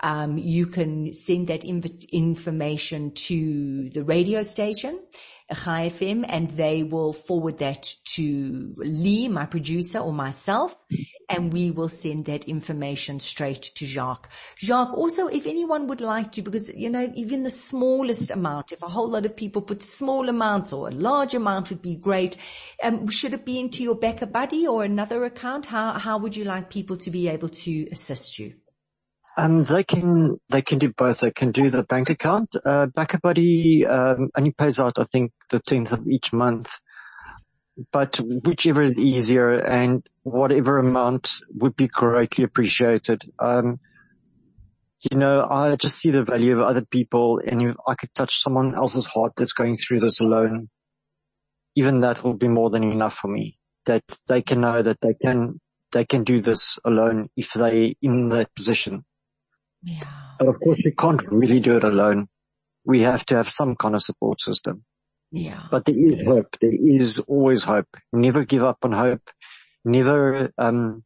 um, 0.00 0.36
you 0.38 0.66
can 0.66 1.12
send 1.12 1.46
that 1.46 1.62
inv- 1.62 2.10
information 2.10 3.12
to 3.12 3.90
the 3.90 4.04
radio 4.04 4.42
station, 4.42 5.00
Chai 5.50 5.88
FM, 5.88 6.24
and 6.28 6.48
they 6.50 6.82
will 6.82 7.12
forward 7.12 7.58
that 7.58 7.94
to 8.04 8.74
Lee, 8.78 9.28
my 9.28 9.46
producer, 9.46 9.98
or 9.98 10.12
myself, 10.12 10.76
and 11.28 11.52
we 11.52 11.70
will 11.70 11.88
send 11.88 12.26
that 12.26 12.44
information 12.44 13.20
straight 13.20 13.62
to 13.62 13.86
Jacques. 13.86 14.30
Jacques, 14.56 14.96
also, 14.96 15.26
if 15.26 15.46
anyone 15.46 15.86
would 15.86 16.00
like 16.00 16.32
to, 16.32 16.42
because, 16.42 16.74
you 16.74 16.90
know, 16.90 17.10
even 17.14 17.42
the 17.42 17.50
smallest 17.50 18.30
amount, 18.30 18.72
if 18.72 18.82
a 18.82 18.88
whole 18.88 19.08
lot 19.08 19.24
of 19.24 19.36
people 19.36 19.62
put 19.62 19.82
small 19.82 20.28
amounts 20.28 20.72
or 20.72 20.88
a 20.88 20.92
large 20.92 21.34
amount 21.34 21.70
would 21.70 21.82
be 21.82 21.96
great, 21.96 22.36
um, 22.82 23.08
should 23.08 23.32
it 23.32 23.44
be 23.44 23.58
into 23.60 23.82
your 23.82 23.98
BackaBuddy 23.98 24.66
or 24.66 24.84
another 24.84 25.24
account? 25.24 25.66
How, 25.66 25.92
how 25.92 26.18
would 26.18 26.36
you 26.36 26.44
like 26.44 26.70
people 26.70 26.96
to 26.98 27.10
be 27.10 27.28
able 27.28 27.48
to 27.48 27.88
assist 27.90 28.38
you? 28.38 28.54
Um, 29.36 29.64
they 29.64 29.82
can, 29.82 30.36
they 30.50 30.62
can 30.62 30.78
do 30.78 30.92
both. 30.92 31.20
They 31.20 31.30
can 31.30 31.52
do 31.52 31.70
the 31.70 31.84
bank 31.84 32.10
account. 32.10 32.54
Uh, 32.64 32.86
BackaBuddy, 32.86 33.88
um, 33.88 34.28
only 34.36 34.52
pays 34.52 34.78
out, 34.78 34.98
I 34.98 35.04
think, 35.04 35.32
the 35.50 35.58
10th 35.58 35.92
of 35.92 36.06
each 36.06 36.32
month. 36.32 36.78
But 37.90 38.20
whichever 38.20 38.82
is 38.82 38.92
easier 38.98 39.52
and 39.52 40.06
whatever 40.22 40.78
amount 40.78 41.30
would 41.54 41.74
be 41.74 41.88
greatly 41.88 42.44
appreciated. 42.44 43.22
Um, 43.38 43.80
you 45.10 45.16
know, 45.16 45.46
I 45.48 45.74
just 45.76 45.98
see 45.98 46.10
the 46.10 46.22
value 46.22 46.52
of 46.52 46.60
other 46.60 46.84
people 46.84 47.40
and 47.44 47.62
if 47.62 47.76
I 47.88 47.94
could 47.94 48.14
touch 48.14 48.40
someone 48.40 48.74
else's 48.74 49.06
heart 49.06 49.32
that's 49.36 49.52
going 49.52 49.78
through 49.78 50.00
this 50.00 50.20
alone, 50.20 50.68
even 51.74 52.00
that 52.00 52.22
will 52.22 52.34
be 52.34 52.48
more 52.48 52.68
than 52.68 52.84
enough 52.84 53.14
for 53.14 53.28
me. 53.28 53.58
That 53.86 54.04
they 54.28 54.42
can 54.42 54.60
know 54.60 54.82
that 54.82 55.00
they 55.00 55.14
can, 55.14 55.58
they 55.90 56.04
can 56.04 56.22
do 56.22 56.40
this 56.40 56.78
alone 56.84 57.30
if 57.36 57.54
they 57.54 57.94
in 58.02 58.28
that 58.28 58.54
position. 58.54 59.04
Yeah. 59.82 60.04
But 60.38 60.48
of 60.48 60.60
course 60.60 60.80
we 60.84 60.92
can't 60.92 61.22
really 61.30 61.60
do 61.60 61.76
it 61.76 61.84
alone. 61.84 62.28
We 62.84 63.00
have 63.00 63.24
to 63.26 63.36
have 63.36 63.48
some 63.48 63.76
kind 63.76 63.94
of 63.94 64.02
support 64.02 64.40
system. 64.40 64.84
Yeah. 65.30 65.62
But 65.70 65.84
there 65.84 65.98
is 65.98 66.26
hope. 66.26 66.56
There 66.60 66.72
is 66.72 67.20
always 67.20 67.62
hope. 67.62 67.88
Never 68.12 68.44
give 68.44 68.62
up 68.62 68.78
on 68.82 68.92
hope. 68.92 69.30
Never, 69.84 70.50
um, 70.58 71.04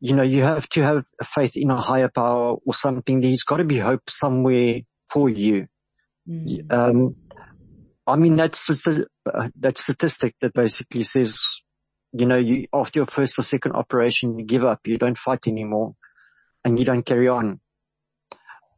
you 0.00 0.14
know, 0.14 0.22
you 0.22 0.42
have 0.42 0.68
to 0.70 0.82
have 0.82 1.04
faith 1.24 1.56
in 1.56 1.70
a 1.70 1.80
higher 1.80 2.08
power 2.08 2.56
or 2.64 2.74
something. 2.74 3.20
There's 3.20 3.42
got 3.42 3.56
to 3.56 3.64
be 3.64 3.78
hope 3.78 4.08
somewhere 4.10 4.80
for 5.08 5.28
you. 5.28 5.66
Mm. 6.28 6.72
Um, 6.72 7.16
I 8.06 8.16
mean, 8.16 8.36
that's 8.36 8.66
the, 8.66 9.06
uh, 9.32 9.48
that 9.60 9.78
statistic 9.78 10.34
that 10.40 10.52
basically 10.52 11.02
says, 11.02 11.40
you 12.12 12.26
know, 12.26 12.36
you, 12.36 12.66
after 12.72 13.00
your 13.00 13.06
first 13.06 13.38
or 13.38 13.42
second 13.42 13.72
operation, 13.72 14.38
you 14.38 14.44
give 14.44 14.64
up, 14.64 14.86
you 14.86 14.98
don't 14.98 15.18
fight 15.18 15.48
anymore 15.48 15.94
and 16.66 16.78
you 16.80 16.84
don't 16.84 17.06
carry 17.06 17.28
on. 17.28 17.60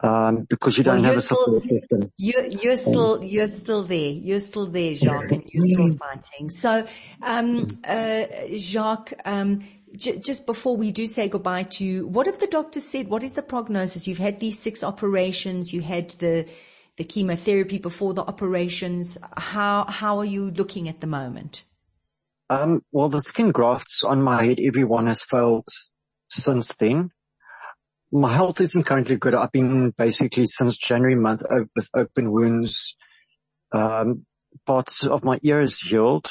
Um, 0.01 0.47
because 0.49 0.79
you 0.79 0.85
don't 0.85 1.03
well, 1.03 1.07
have 1.07 1.17
a 1.17 1.21
support 1.21 1.65
still, 1.65 1.81
system. 1.81 2.13
You're, 2.17 2.47
you're 2.47 2.77
still, 2.77 3.25
you're 3.25 3.49
still 3.49 3.83
there. 3.83 4.11
You're 4.11 4.39
still 4.39 4.67
there, 4.67 4.95
Jacques, 4.95 5.33
and 5.33 5.43
you're 5.51 5.67
still 5.67 5.97
fighting. 5.97 6.51
So, 6.51 6.87
um, 7.21 7.67
uh, 7.83 8.27
Jacques, 8.57 9.15
um, 9.25 9.63
j- 9.97 10.21
just 10.21 10.47
before 10.47 10.77
we 10.77 10.93
do 10.93 11.09
say 11.09 11.29
goodbye 11.29 11.65
to 11.65 11.85
you, 11.85 12.07
what 12.07 12.27
have 12.27 12.39
the 12.39 12.47
doctors 12.47 12.85
said? 12.85 13.09
What 13.09 13.25
is 13.25 13.35
the 13.35 13.43
prognosis? 13.43 14.07
You've 14.07 14.19
had 14.19 14.39
these 14.39 14.57
six 14.57 14.85
operations. 14.85 15.73
You 15.73 15.81
had 15.81 16.11
the, 16.11 16.49
the 16.97 17.05
chemotherapy 17.05 17.79
before 17.79 18.15
the 18.15 18.23
operations. 18.23 19.19
How, 19.37 19.85
how 19.89 20.19
are 20.19 20.25
you 20.25 20.53
looking 20.53 20.89
at 20.89 21.01
the 21.01 21.09
moment? 21.09 21.65
Um, 22.51 22.85
well, 22.93 23.09
the 23.09 23.21
skin 23.21 23.51
grafts 23.51 24.05
on 24.05 24.23
my 24.23 24.45
head, 24.45 24.61
everyone 24.63 25.09
has 25.09 25.23
failed 25.23 25.67
since 26.29 26.77
then 26.77 27.11
my 28.11 28.33
health 28.33 28.61
isn't 28.61 28.85
currently 28.85 29.17
good. 29.17 29.35
I've 29.35 29.53
been 29.53 29.91
basically 29.91 30.47
since 30.47 30.77
January 30.77 31.15
month 31.15 31.43
with 31.77 31.89
open 31.95 32.31
wounds. 32.31 32.97
Um, 33.73 34.25
parts 34.67 35.05
of 35.05 35.25
my 35.25 35.39
ear 35.43 35.61
is 35.61 35.79
healed 35.81 36.31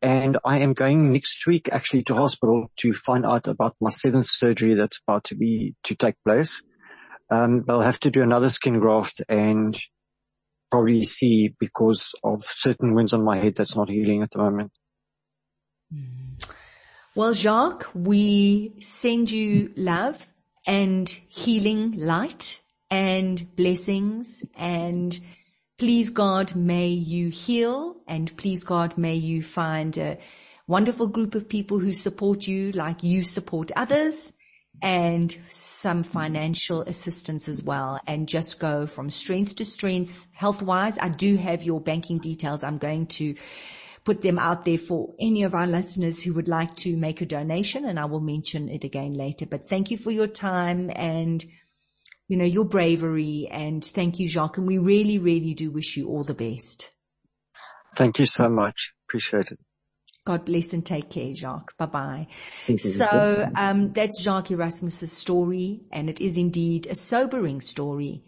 and 0.00 0.38
I 0.44 0.58
am 0.58 0.72
going 0.72 1.12
next 1.12 1.46
week 1.46 1.68
actually 1.70 2.02
to 2.04 2.14
hospital 2.14 2.70
to 2.76 2.92
find 2.92 3.26
out 3.26 3.48
about 3.48 3.76
my 3.80 3.90
seventh 3.90 4.26
surgery 4.26 4.74
that's 4.74 5.00
about 5.06 5.24
to 5.24 5.36
be, 5.36 5.74
to 5.84 5.96
take 5.96 6.14
place. 6.24 6.62
Um, 7.30 7.64
they'll 7.66 7.80
have 7.80 8.00
to 8.00 8.10
do 8.10 8.22
another 8.22 8.48
skin 8.48 8.78
graft 8.78 9.22
and 9.28 9.78
probably 10.70 11.04
see 11.04 11.54
because 11.58 12.14
of 12.22 12.42
certain 12.42 12.94
wounds 12.94 13.12
on 13.12 13.24
my 13.24 13.36
head 13.36 13.56
that's 13.56 13.76
not 13.76 13.90
healing 13.90 14.22
at 14.22 14.30
the 14.30 14.38
moment. 14.38 14.72
Well, 17.14 17.34
Jacques, 17.34 17.90
we 17.94 18.74
send 18.78 19.30
you 19.30 19.72
love 19.76 20.32
and 20.68 21.08
healing 21.28 21.98
light 21.98 22.60
and 22.90 23.56
blessings 23.56 24.44
and 24.58 25.18
please 25.78 26.10
God, 26.10 26.54
may 26.54 26.88
you 26.88 27.30
heal 27.30 27.96
and 28.06 28.36
please 28.36 28.64
God, 28.64 28.98
may 28.98 29.14
you 29.14 29.42
find 29.42 29.96
a 29.96 30.18
wonderful 30.66 31.08
group 31.08 31.34
of 31.34 31.48
people 31.48 31.78
who 31.78 31.94
support 31.94 32.46
you 32.46 32.70
like 32.72 33.02
you 33.02 33.22
support 33.22 33.72
others 33.76 34.34
and 34.82 35.32
some 35.48 36.02
financial 36.02 36.82
assistance 36.82 37.48
as 37.48 37.62
well 37.62 37.98
and 38.06 38.28
just 38.28 38.60
go 38.60 38.86
from 38.86 39.08
strength 39.08 39.56
to 39.56 39.64
strength 39.64 40.28
health 40.34 40.60
wise. 40.60 40.98
I 40.98 41.08
do 41.08 41.36
have 41.36 41.62
your 41.62 41.80
banking 41.80 42.18
details. 42.18 42.62
I'm 42.62 42.78
going 42.78 43.06
to 43.06 43.34
put 44.08 44.22
them 44.22 44.38
out 44.38 44.64
there 44.64 44.78
for 44.78 45.14
any 45.20 45.42
of 45.42 45.54
our 45.54 45.66
listeners 45.66 46.22
who 46.22 46.32
would 46.32 46.48
like 46.48 46.74
to 46.74 46.96
make 46.96 47.20
a 47.20 47.26
donation 47.26 47.84
and 47.84 48.00
I 48.00 48.06
will 48.06 48.20
mention 48.20 48.70
it 48.70 48.82
again 48.82 49.12
later. 49.12 49.44
But 49.44 49.68
thank 49.68 49.90
you 49.90 49.98
for 49.98 50.10
your 50.10 50.26
time 50.26 50.90
and 50.96 51.44
you 52.26 52.38
know, 52.38 52.46
your 52.46 52.64
bravery 52.64 53.48
and 53.50 53.84
thank 53.84 54.18
you, 54.18 54.26
Jacques. 54.26 54.56
And 54.56 54.66
we 54.66 54.78
really, 54.78 55.18
really 55.18 55.52
do 55.52 55.70
wish 55.70 55.98
you 55.98 56.08
all 56.08 56.24
the 56.24 56.32
best. 56.32 56.90
Thank 57.96 58.18
you 58.18 58.24
so 58.24 58.48
much. 58.48 58.94
Appreciate 59.06 59.52
it. 59.52 59.58
God 60.24 60.46
bless 60.46 60.72
and 60.72 60.86
take 60.86 61.10
care, 61.10 61.34
Jacques. 61.34 61.76
Bye 61.76 61.86
bye. 61.86 62.26
So, 62.78 63.50
um, 63.56 63.92
that's 63.92 64.22
Jacques 64.22 64.50
Erasmus's 64.50 65.12
story 65.12 65.82
and 65.92 66.08
it 66.08 66.18
is 66.18 66.38
indeed 66.38 66.86
a 66.86 66.94
sobering 66.94 67.60
story 67.60 68.24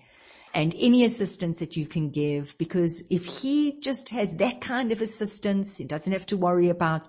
and 0.55 0.75
any 0.79 1.05
assistance 1.05 1.59
that 1.61 1.77
you 1.77 1.87
can 1.87 2.11
give 2.11 2.57
because 2.59 3.05
if 3.11 3.25
he 3.25 3.79
just 3.81 4.11
has 4.11 4.35
that 4.37 4.61
kind 4.61 4.93
of 4.93 5.01
assistance, 5.01 5.79
he 5.79 5.85
doesn't 5.85 6.13
have 6.13 6.27
to 6.27 6.37
worry 6.37 6.69
about, 6.69 7.07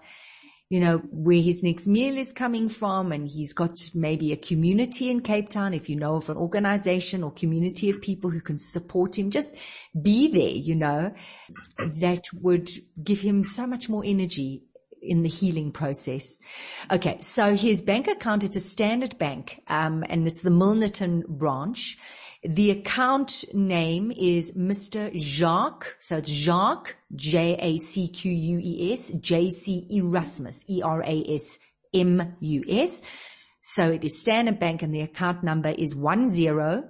you 0.70 0.80
know, 0.80 0.98
where 1.12 1.42
his 1.42 1.64
next 1.64 1.88
meal 1.88 2.18
is 2.18 2.34
coming 2.34 2.70
from 2.70 3.12
and 3.12 3.28
he's 3.28 3.54
got 3.54 3.72
maybe 3.96 4.32
a 4.32 4.38
community 4.38 5.10
in 5.10 5.22
Cape 5.22 5.50
Town. 5.50 5.74
If 5.74 5.90
you 5.90 5.96
know 5.96 6.16
of 6.16 6.30
an 6.30 6.38
organization 6.38 7.24
or 7.24 7.32
community 7.32 7.90
of 7.90 8.02
people 8.02 8.30
who 8.30 8.42
can 8.42 8.58
support 8.58 9.18
him, 9.18 9.32
just 9.32 9.56
be 10.00 10.28
there, 10.28 10.56
you 10.56 10.76
know, 10.76 11.14
that 12.00 12.26
would 12.34 12.70
give 13.04 13.22
him 13.22 13.44
so 13.44 13.66
much 13.66 13.90
more 13.90 14.04
energy 14.06 14.64
in 15.02 15.24
the 15.24 15.30
healing 15.30 15.72
process. 15.72 16.40
Okay, 16.92 17.18
so 17.22 17.56
his 17.56 17.84
bank 17.84 18.08
account, 18.08 18.44
it's 18.44 18.56
a 18.56 18.62
standard 18.62 19.18
bank, 19.18 19.62
um, 19.68 20.04
and 20.08 20.28
it's 20.28 20.42
the 20.42 20.52
Milnerton 20.52 21.28
branch. 21.28 21.98
The 22.44 22.72
account 22.72 23.46
name 23.54 24.12
is 24.12 24.56
Mr. 24.58 25.16
Jacques, 25.16 25.96
so 26.00 26.18
it's 26.18 26.32
Jacques, 26.32 26.98
J-A-C-Q-U-E-S, 27.16 29.12
J-C 29.20 29.86
Erasmus, 29.92 30.66
E-R-A-S-M-U-S. 30.68 31.04
So 33.60 33.92
it 33.92 34.04
is 34.04 34.20
Standard 34.20 34.60
Bank 34.60 34.82
and 34.82 34.92
the 34.92 35.02
account 35.02 35.44
number 35.44 35.70
is 35.70 35.96
one 35.96 36.30
zero 36.30 36.90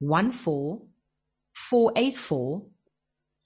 one 0.00 0.32
four 0.32 0.82
four 1.52 1.92
eight 1.94 2.16
four 2.16 2.66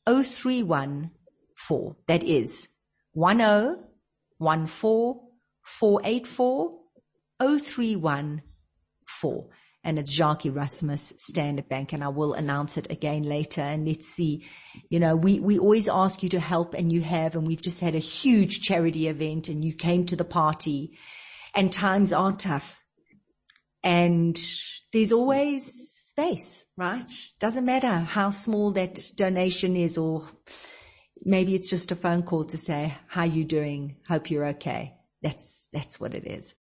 oh 0.07 0.23
three 0.23 0.63
one 0.63 1.11
four. 1.55 1.97
That 2.07 2.25
is 2.25 2.71
one 3.13 3.41
zero 3.41 3.85
one 4.39 4.65
four 4.65 5.29
four 5.63 6.01
eight 6.05 6.27
four 6.27 6.79
oh 7.39 7.59
three 7.59 7.97
one 7.97 8.41
four. 9.07 9.49
And 9.89 9.99
it's 9.99 10.13
Jacques 10.13 10.45
Erasmus 10.45 11.15
Standard 11.17 11.67
Bank 11.67 11.95
and 11.95 12.05
I 12.05 12.09
will 12.09 12.35
announce 12.35 12.77
it 12.77 12.93
again 12.93 13.23
later 13.23 13.63
and 13.63 13.89
let's 13.89 14.07
see. 14.07 14.45
You 14.91 15.01
know, 15.01 15.17
we, 15.17 15.41
we 15.41 15.59
always 15.59 15.89
ask 15.89 16.23
you 16.23 16.29
to 16.29 16.39
help 16.39 16.75
and 16.75 16.93
you 16.93 17.01
have 17.01 17.37
and 17.37 17.47
we've 17.47 17.63
just 17.63 17.81
had 17.81 17.95
a 17.95 17.99
huge 17.99 18.61
charity 18.61 19.09
event 19.09 19.49
and 19.49 19.65
you 19.65 19.75
came 19.75 20.05
to 20.05 20.17
the 20.17 20.27
party 20.27 20.99
and 21.55 21.73
times 21.73 22.13
are 22.13 22.37
tough 22.37 22.85
and 23.83 24.39
there's 24.93 25.15
always 25.15 25.65
space, 25.65 26.69
right? 26.77 27.11
Doesn't 27.41 27.65
matter 27.65 27.89
how 27.89 28.29
small 28.29 28.73
that 28.73 29.01
donation 29.17 29.75
is 29.75 29.97
or 29.97 30.27
maybe 31.25 31.55
it's 31.55 31.71
just 31.71 31.93
a 31.93 31.97
phone 31.97 32.25
call 32.25 32.45
to 32.45 32.59
say, 32.59 32.95
how 33.07 33.25
you 33.25 33.43
doing? 33.43 33.97
Hope 34.07 34.31
you're 34.31 34.49
okay. 34.49 34.99
That's, 35.23 35.71
that's 35.73 35.99
what 35.99 36.13
it 36.13 36.27
is. 36.27 36.57